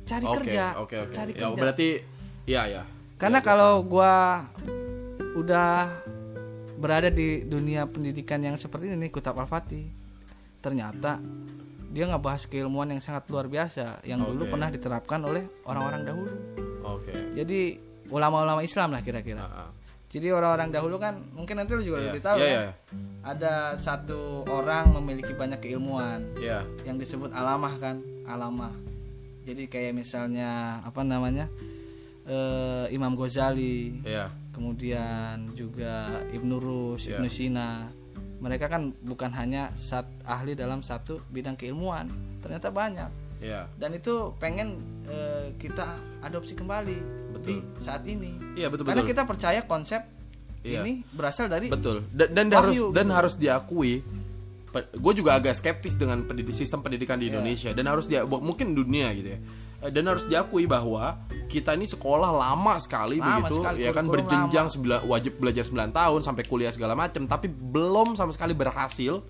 cari 0.09 0.25
oke 0.25 0.37
kerja 0.41 0.65
oke 0.81 0.97
oke. 1.05 1.13
cari 1.15 1.33
ya 1.37 1.47
kerja. 1.47 1.59
berarti 1.61 1.89
ya 2.49 2.63
ya. 2.67 2.83
Karena 3.19 3.39
Ya, 3.43 3.47
kalau 3.47 3.83
gua 3.83 4.47
udah 5.39 5.91
berada 6.79 7.11
di 7.11 7.43
dunia 7.47 7.87
pendidikan 7.87 8.39
yang 8.43 8.55
seperti 8.55 8.95
ini 8.95 9.11
Kutab 9.11 9.39
Al-Fatih 9.39 9.91
ternyata 10.63 11.19
dia 11.89 12.05
ngebahas 12.05 12.47
keilmuan 12.47 12.93
yang 12.93 13.03
sangat 13.03 13.27
luar 13.33 13.49
biasa 13.49 14.05
yang 14.05 14.21
dulu 14.21 14.45
Oke. 14.45 14.53
pernah 14.55 14.69
diterapkan 14.69 15.21
oleh 15.25 15.45
orang-orang 15.65 16.03
dahulu. 16.05 16.33
Oke. 16.85 17.13
Jadi 17.33 17.81
ulama-ulama 18.13 18.61
Islam 18.61 18.93
lah 18.93 19.01
kira-kira. 19.01 19.41
Ah, 19.41 19.57
ah. 19.67 19.71
Jadi 20.09 20.33
orang-orang 20.33 20.73
dahulu 20.73 20.97
kan 20.97 21.21
mungkin 21.33 21.61
nanti 21.61 21.73
lu 21.73 21.85
juga 21.85 22.01
Iya. 22.01 22.07
lebih 22.09 22.23
tahu 22.23 22.37
Iya, 22.37 22.45
kan 22.45 22.53
iya. 22.57 22.71
ada 23.23 23.55
satu 23.77 24.21
orang 24.49 24.93
memiliki 24.97 25.33
banyak 25.33 25.61
keilmuan 25.61 26.25
ya 26.37 26.65
yang 26.83 26.97
disebut 26.97 27.29
alamah 27.31 27.77
kan 27.77 28.01
alamah 28.25 28.73
jadi 29.45 29.65
kayak 29.65 29.93
misalnya 29.95 30.81
apa 30.83 31.01
namanya 31.01 31.49
eh, 32.25 32.87
Imam 32.91 33.13
Ghazali 33.15 34.01
ya 34.03 34.29
kemudian 34.53 35.55
juga 35.55 36.11
Ibnu 36.35 36.59
Rus. 36.59 37.07
Ibnu 37.07 37.31
Sina. 37.31 37.87
Mereka 38.39 38.67
kan 38.67 38.91
bukan 39.03 39.31
hanya 39.31 39.71
sat, 39.75 40.03
ahli 40.23 40.55
dalam 40.55 40.79
satu 40.79 41.23
bidang 41.27 41.55
keilmuan, 41.55 42.11
ternyata 42.39 42.71
banyak. 42.71 43.07
ya 43.39 43.71
Dan 43.75 43.95
itu 43.95 44.35
pengen 44.39 44.83
eh, 45.07 45.55
kita 45.59 45.95
adopsi 46.21 46.55
kembali 46.55 47.28
di 47.41 47.57
saat 47.77 48.03
ini. 48.05 48.35
iya 48.55 48.67
betul 48.67 48.85
Karena 48.85 49.01
betul 49.01 49.13
kita 49.13 49.23
percaya 49.25 49.61
konsep 49.63 50.03
Iya. 50.59 50.83
ini 50.83 51.07
berasal 51.09 51.47
dari 51.47 51.71
betul 51.71 52.03
dan, 52.11 52.35
dan 52.35 52.47
Wahyu, 52.49 52.59
harus 52.59 52.75
gitu. 52.75 52.87
dan 52.91 53.07
harus 53.09 53.35
diakui 53.35 54.03
gue 54.93 55.13
juga 55.17 55.35
agak 55.35 55.55
skeptis 55.55 55.95
dengan 55.95 56.23
pendidik, 56.23 56.53
sistem 56.53 56.81
pendidikan 56.81 57.17
di 57.17 57.27
Iya. 57.27 57.33
Indonesia 57.33 57.71
dan 57.73 57.85
harus 57.87 58.05
dia 58.05 58.23
mungkin 58.23 58.73
dunia 58.73 59.11
gitu 59.13 59.31
ya 59.31 59.41
Eh, 59.79 59.95
dan 59.95 60.11
harus 60.11 60.27
diakui 60.27 60.67
bahwa 60.67 61.23
kita 61.47 61.71
ini 61.73 61.87
sekolah 61.87 62.35
lama 62.35 62.75
sekali 62.79 63.23
Lama 63.23 63.39
begitu 63.39 63.63
sekali, 63.63 63.79
ya 63.79 63.95
kan 63.95 64.11
berjenjang 64.11 64.67
lama. 64.67 64.75
sebela- 64.75 65.05
wajib 65.07 65.39
belajar 65.39 65.63
9 65.63 65.95
tahun 65.95 66.21
sampai 66.21 66.43
kuliah 66.43 66.75
segala 66.75 66.99
macam 66.99 67.23
tapi 67.25 67.47
belum 67.47 68.19
sama 68.19 68.35
sekali 68.35 68.53
berhasil 68.53 69.23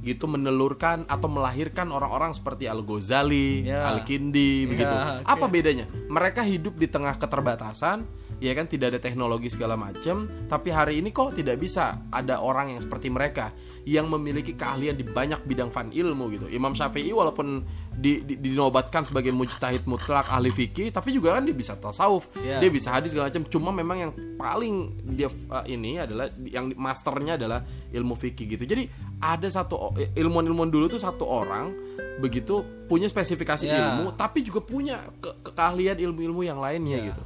gitu 0.00 0.24
menelurkan 0.24 1.04
atau 1.04 1.28
melahirkan 1.28 1.92
orang-orang 1.92 2.32
seperti 2.32 2.64
Al 2.64 2.80
Ghazali, 2.80 3.68
Ya. 3.68 3.84
Al 3.90 4.06
Kindi 4.08 4.64
begitu. 4.64 4.88
oke. 4.88 5.28
Apa 5.28 5.44
bedanya? 5.44 5.84
Mereka 6.08 6.40
hidup 6.46 6.80
di 6.80 6.88
tengah 6.88 7.18
keterbatasan, 7.20 8.08
ya 8.38 8.54
kan 8.54 8.70
tidak 8.70 8.94
ada 8.94 9.00
teknologi 9.02 9.50
segala 9.50 9.74
macam, 9.74 10.30
tapi 10.46 10.70
hari 10.70 11.02
ini 11.02 11.10
kok 11.10 11.34
tidak 11.34 11.58
bisa 11.58 12.06
ada 12.08 12.38
orang 12.38 12.72
yang 12.72 12.80
seperti 12.80 13.10
mereka 13.10 13.50
yang 13.82 14.06
memiliki 14.06 14.54
keahlian 14.54 14.94
di 14.94 15.02
banyak 15.02 15.42
bidang 15.42 15.68
fan 15.68 15.90
ilmu 15.90 16.30
gitu. 16.30 16.46
Imam 16.46 16.70
Syafi'i 16.72 17.10
walaupun 17.10 17.64
di, 17.90 18.22
di- 18.22 18.38
dinobatkan 18.38 19.04
sebagai 19.04 19.32
mujtahid 19.32 19.84
mutlak 19.84 20.28
ahli 20.28 20.48
fikih, 20.48 20.88
tapi 20.88 21.12
juga 21.12 21.36
kan 21.36 21.44
dia 21.44 21.52
bisa 21.52 21.74
tasawuf, 21.74 22.28
Ya. 22.38 22.60
dia 22.60 22.70
bisa 22.70 22.92
hadis 22.92 23.12
segala 23.12 23.28
macam. 23.28 23.44
Cuma 23.48 23.72
memang 23.72 23.96
yang 23.98 24.12
paling 24.36 24.74
dia 25.10 25.28
uh, 25.48 25.64
ini 25.64 25.98
adalah 25.98 26.28
yang 26.44 26.70
masternya 26.76 27.34
adalah 27.36 27.60
ilmu 27.90 28.14
fikih 28.14 28.56
gitu. 28.56 28.64
Jadi 28.64 28.88
ada 29.20 29.48
satu 29.48 29.92
ilmuwan-ilmuwan 30.16 30.70
dulu 30.70 30.86
tuh 30.88 31.00
satu 31.00 31.24
orang 31.24 31.72
begitu 32.20 32.60
punya 32.84 33.08
spesifikasi 33.08 33.64
Ya. 33.64 33.80
ilmu, 33.96 34.12
tapi 34.12 34.44
juga 34.44 34.60
punya 34.60 35.00
ke- 35.20 35.40
ke- 35.40 35.52
keahlian 35.56 35.96
ilmu-ilmu 36.00 36.44
yang 36.44 36.60
lainnya 36.60 36.98
Ya. 37.00 37.06
gitu. 37.12 37.22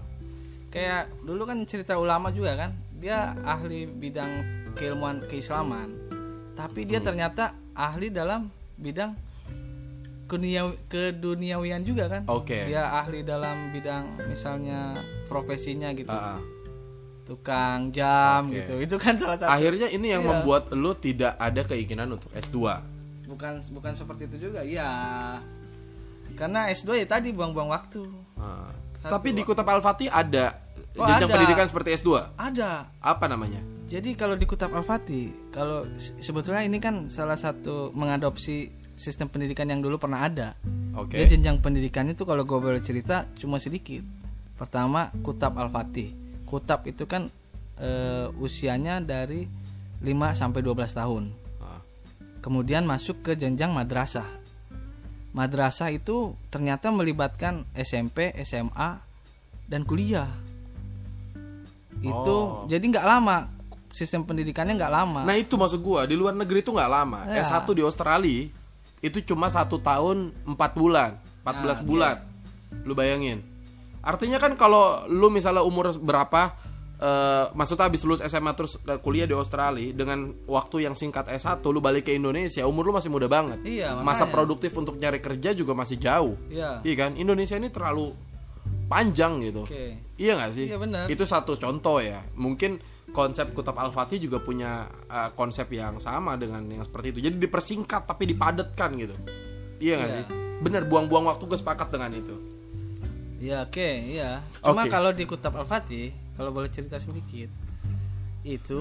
Kayak 0.75 1.07
dulu 1.23 1.47
kan 1.47 1.63
cerita 1.65 1.95
ulama 1.95 2.29
juga 2.29 2.59
kan. 2.59 2.71
Dia 2.99 3.39
ahli 3.41 3.87
bidang 3.87 4.31
keilmuan 4.75 5.23
keislaman. 5.25 5.95
Tapi 6.55 6.83
dia 6.83 6.99
Hmm. 6.99 7.07
ternyata 7.07 7.45
ahli 7.73 8.11
dalam 8.11 8.51
bidang 8.75 9.15
kedunia 10.25 10.67
keduniawian 10.89 11.85
juga 11.85 12.09
kan. 12.09 12.23
Oke. 12.27 12.67
Dia 12.67 12.91
ahli 12.97 13.23
dalam 13.23 13.71
bidang 13.71 14.27
misalnya 14.27 14.99
profesinya 15.27 15.93
gitu. 15.93 16.11
Ah, 16.11 16.37
ah. 16.37 16.41
Tukang 17.25 17.89
jam 17.89 18.49
Oke. 18.49 18.57
gitu. 18.59 18.75
Itu 18.81 18.97
kan 18.99 19.17
salah 19.17 19.37
satu 19.37 19.49
Akhirnya 19.49 19.89
ini 19.89 20.11
yang 20.11 20.23
Iya. 20.23 20.31
membuat 20.35 20.73
lu 20.73 20.93
tidak 20.93 21.39
ada 21.39 21.63
keinginan 21.63 22.11
untuk 22.11 22.29
S2. 22.35 22.83
bukan 23.25 23.57
bukan 23.73 23.93
seperti 23.97 24.29
itu 24.29 24.49
juga. 24.49 24.61
Iya. 24.61 24.91
Karena 26.35 26.69
S2 26.69 26.93
ya 26.95 27.07
tadi 27.09 27.31
buang-buang 27.31 27.69
waktu. 27.69 28.05
Satu. 29.01 29.11
Tapi 29.11 29.33
di 29.33 29.43
Kutab 29.43 29.65
Al-Fatih 29.65 30.09
ada 30.09 30.61
Oh, 30.95 31.07
jenjang 31.07 31.27
ada. 31.27 31.35
pendidikan 31.35 31.67
seperti 31.67 31.89
S2. 31.99 32.39
Ada. 32.39 32.87
Apa 33.03 33.27
namanya? 33.27 33.59
Jadi 33.91 34.15
kalau 34.15 34.39
di 34.39 34.47
Kutab 34.47 34.71
Al-Fatih, 34.73 35.51
kalau 35.51 35.85
se- 35.99 36.15
sebetulnya 36.23 36.63
ini 36.63 36.79
kan 36.79 37.11
salah 37.11 37.35
satu 37.37 37.91
mengadopsi 37.93 38.71
sistem 38.95 39.27
pendidikan 39.27 39.67
yang 39.67 39.83
dulu 39.83 39.99
pernah 39.99 40.23
ada. 40.23 40.55
Oke. 40.95 41.19
Dia 41.19 41.27
jenjang 41.27 41.59
pendidikannya 41.59 42.15
itu 42.15 42.23
kalau 42.23 42.47
gue 42.47 42.59
boleh 42.59 42.79
cerita 42.79 43.27
cuma 43.35 43.59
sedikit. 43.59 44.07
Pertama 44.55 45.11
Kutab 45.21 45.59
Al-Fatih. 45.59 46.15
Kutab 46.47 46.87
itu 46.87 47.11
kan 47.11 47.27
eh, 47.83 48.31
usianya 48.39 49.03
dari 49.03 49.51
5 49.99 50.07
sampai 50.39 50.63
12 50.63 50.95
tahun. 50.95 51.25
Ah. 51.59 51.83
Kemudian 52.39 52.87
masuk 52.87 53.27
ke 53.27 53.35
jenjang 53.35 53.75
madrasah. 53.75 54.27
Madrasah 55.35 55.91
itu 55.91 56.39
ternyata 56.47 56.95
melibatkan 56.95 57.67
SMP, 57.75 58.31
SMA, 58.47 59.03
dan 59.67 59.83
kuliah. 59.83 60.31
Itu 62.03 62.35
Oh. 62.35 62.67
jadi 62.67 62.83
nggak 62.83 63.07
lama 63.07 63.51
sistem 63.91 64.27
pendidikannya 64.27 64.75
nggak 64.75 64.93
lama. 64.93 65.21
Nah 65.23 65.37
itu 65.39 65.55
maksud 65.55 65.79
gua 65.79 66.03
di 66.05 66.19
luar 66.19 66.35
negeri 66.35 66.61
itu 66.61 66.75
nggak 66.75 66.91
lama. 66.91 67.31
Ya. 67.31 67.47
S1 67.47 67.71
di 67.71 67.83
Australia 67.83 68.51
itu 68.99 69.19
cuma 69.23 69.47
satu 69.47 69.79
tahun 69.79 70.33
4 70.43 70.57
bulan, 70.75 71.21
14 71.47 71.79
Nah, 71.79 71.87
bulan. 71.87 72.17
Lu 72.83 72.93
bayangin. 72.93 73.45
Artinya 74.03 74.37
kan 74.37 74.59
kalau 74.59 75.07
lu 75.07 75.31
misalnya 75.31 75.63
umur 75.63 75.95
berapa 75.95 76.53
eh 76.95 77.47
maksudnya 77.53 77.91
habis 77.91 78.07
lulus 78.07 78.23
SMA 78.23 78.55
terus 78.55 78.79
kuliah 79.03 79.27
di 79.27 79.35
Australia 79.35 79.91
dengan 79.91 80.31
waktu 80.47 80.87
yang 80.87 80.95
singkat 80.95 81.27
S1 81.27 81.59
lu 81.65 81.83
balik 81.83 82.07
ke 82.07 82.15
Indonesia, 82.15 82.63
umur 82.65 82.87
lu 82.87 82.93
masih 82.95 83.11
muda 83.11 83.27
banget. 83.27 83.61
Iya, 83.67 83.99
Masa 83.99 84.31
produktif 84.31 84.71
untuk 84.75 84.95
nyari 84.97 85.19
kerja 85.19 85.51
juga 85.53 85.75
masih 85.75 85.99
jauh. 85.99 86.39
Iya. 86.49 86.83
Iya 86.83 86.95
kan? 86.95 87.11
Indonesia 87.15 87.59
ini 87.59 87.67
terlalu 87.69 88.15
panjang 88.95 89.43
gitu. 89.43 89.67
Oke. 89.67 89.99
Iya 90.15 90.39
nggak 90.39 90.53
sih? 90.55 90.65
Iya, 90.71 90.79
benar. 90.79 91.05
Itu 91.11 91.27
satu 91.27 91.59
contoh 91.59 91.99
ya. 91.99 92.23
Mungkin 92.39 92.79
konsep 93.11 93.51
Kutab 93.51 93.75
Al-Fatih 93.75 94.23
juga 94.23 94.39
punya 94.39 94.87
uh, 95.11 95.35
konsep 95.35 95.67
yang 95.75 95.99
sama 95.99 96.39
dengan 96.39 96.63
yang 96.71 96.87
seperti 96.87 97.11
itu. 97.11 97.19
Jadi 97.27 97.37
dipersingkat 97.43 98.07
tapi 98.07 98.31
dipadatkan 98.31 98.91
gitu. 98.95 99.15
Iya 99.83 99.99
nggak 99.99 100.11
Iya. 100.11 100.17
sih? 100.23 100.25
Bener 100.63 100.87
buang-buang 100.87 101.27
waktu 101.27 101.43
gue 101.51 101.59
sepakat 101.59 101.91
dengan 101.91 102.15
itu. 102.15 102.37
Ya 103.43 103.67
oke, 103.67 103.89
iya. 104.09 104.41
Cuma 104.63 104.87
Oke. 104.87 104.95
kalau 104.95 105.11
di 105.11 105.27
Kutab 105.27 105.59
Al-Fatih, 105.59 106.15
kalau 106.39 106.55
boleh 106.55 106.71
cerita 106.71 106.97
sedikit, 106.97 107.51
itu 108.41 108.81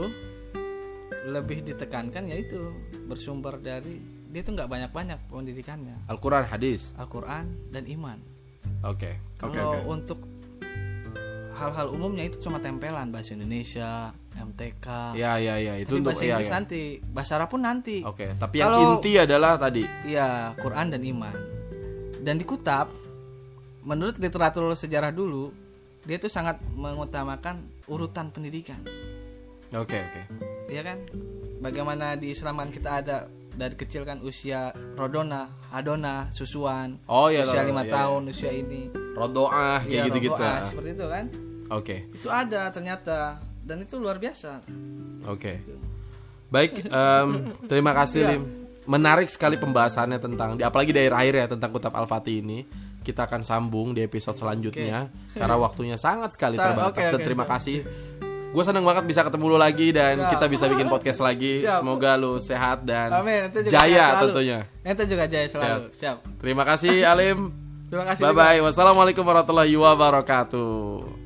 lebih 1.28 1.66
ditekankan 1.66 2.32
yaitu 2.32 2.72
bersumber 3.10 3.60
dari 3.60 4.00
dia 4.34 4.42
tuh 4.42 4.58
nggak 4.58 4.66
banyak-banyak 4.66 5.20
pendidikannya, 5.30 6.10
Al-Quran 6.10 6.46
hadis. 6.48 6.90
Al-Quran 6.98 7.54
dan 7.70 7.84
iman. 7.86 8.18
Oke. 8.84 9.16
Oke 9.40 9.58
Kalau 9.60 9.74
oke. 9.74 9.88
untuk 9.88 10.20
hal-hal 11.54 11.88
umumnya 11.90 12.28
itu 12.28 12.42
cuma 12.42 12.58
tempelan 12.60 13.14
bahasa 13.14 13.38
Indonesia, 13.38 14.12
MTK. 14.34 14.88
Ya 15.16 15.38
ya 15.38 15.56
ya 15.56 15.74
itu 15.78 15.94
Tapi 15.94 16.00
untuk 16.02 16.12
bahasa 16.12 16.24
Inggris 16.26 16.50
ya. 16.50 16.54
nanti, 16.54 16.82
bahasa 17.06 17.32
Arab 17.38 17.50
pun 17.54 17.62
nanti. 17.62 17.98
Oke, 18.04 18.34
tapi 18.36 18.56
yang 18.60 18.74
Kalau- 18.74 18.82
inti 18.98 19.12
adalah 19.16 19.54
tadi. 19.56 19.84
Iya, 20.04 20.58
Quran 20.58 20.88
dan 20.92 21.02
iman. 21.06 21.36
Dan 22.20 22.36
di 22.36 22.46
Kutab, 22.48 22.90
menurut 23.84 24.18
literatur 24.18 24.74
sejarah 24.74 25.12
dulu, 25.12 25.54
dia 26.04 26.18
itu 26.18 26.28
sangat 26.28 26.60
mengutamakan 26.74 27.64
urutan 27.88 28.32
pendidikan. 28.34 28.80
Oke 29.72 29.98
oke. 30.00 30.22
Iya 30.68 30.82
kan? 30.84 30.98
Bagaimana 31.60 32.20
di 32.20 32.36
Islaman 32.36 32.70
kita 32.70 33.00
ada 33.00 33.28
dari 33.54 33.74
kecil 33.74 34.02
kan 34.02 34.18
usia 34.20 34.70
rodona, 34.94 35.46
hadona, 35.70 36.28
susuan, 36.30 36.98
Oh, 37.06 37.28
iya, 37.28 37.44
usia 37.44 37.62
lima 37.62 37.82
iya, 37.82 37.94
tahun, 37.94 38.22
usia 38.28 38.52
ini, 38.52 38.90
Rodoah 39.14 39.82
Iya, 39.82 39.90
kayak 40.02 40.06
gitu-gitu. 40.10 40.34
rodoah, 40.36 40.60
seperti 40.66 40.90
itu 40.92 41.06
kan? 41.06 41.26
Oke. 41.70 41.96
Itu 42.12 42.28
ada 42.28 42.62
ternyata 42.70 43.18
dan 43.60 43.78
itu 43.80 43.96
luar 43.96 44.18
biasa. 44.18 44.66
Oke. 45.26 45.62
Baik, 46.50 46.86
em, 46.86 47.30
terima 47.66 47.94
kasih 47.94 48.20
Iya. 48.20 48.32
Lim. 48.32 48.44
Menarik 48.84 49.32
sekali 49.32 49.56
pembahasannya 49.56 50.20
tentang, 50.20 50.54
di- 50.54 50.62
apalagi 50.62 50.92
dari 50.92 51.08
akhir 51.08 51.34
ya 51.36 51.48
tentang 51.48 51.72
Kutab 51.72 51.94
Al-Fatih 51.94 52.42
ini. 52.42 52.60
Kita 53.00 53.28
akan 53.28 53.44
sambung 53.44 53.92
di 53.92 54.00
episode 54.00 54.36
selanjutnya 54.36 55.08
karena 55.30 55.56
waktunya 55.58 55.96
sangat 55.96 56.34
sekali 56.34 56.56
terbatas. 56.56 56.96
Dan 57.12 57.16
oke, 57.16 57.24
terima 57.24 57.44
sa- 57.44 57.52
kasih 57.54 57.78
Gue 58.54 58.64
seneng 58.64 58.86
banget 58.86 59.04
bisa 59.10 59.26
ketemu 59.26 59.46
lu 59.50 59.58
lagi 59.58 59.90
dan 59.90 60.22
Siap. 60.22 60.32
kita 60.38 60.46
bisa 60.46 60.66
bikin 60.70 60.88
podcast 60.88 61.20
lagi. 61.26 61.66
Siap. 61.66 61.82
Semoga 61.82 62.12
lu 62.16 62.38
sehat 62.38 62.86
dan 62.86 63.10
Amin. 63.10 63.50
Jaya 63.68 64.22
tentunya. 64.22 64.70
Ente 64.86 65.04
juga 65.10 65.26
jaya 65.26 65.50
selalu. 65.50 65.90
Siap. 65.98 66.18
Terima 66.38 66.64
kasih 66.64 67.02
Alim. 67.02 67.50
Terima 67.90 68.06
kasih. 68.10 68.22
Bye 68.22 68.34
juga. 68.34 68.42
bye. 68.46 68.60
Wassalamualaikum 68.62 69.24
warahmatullahi 69.26 69.74
wabarakatuh. 69.74 71.23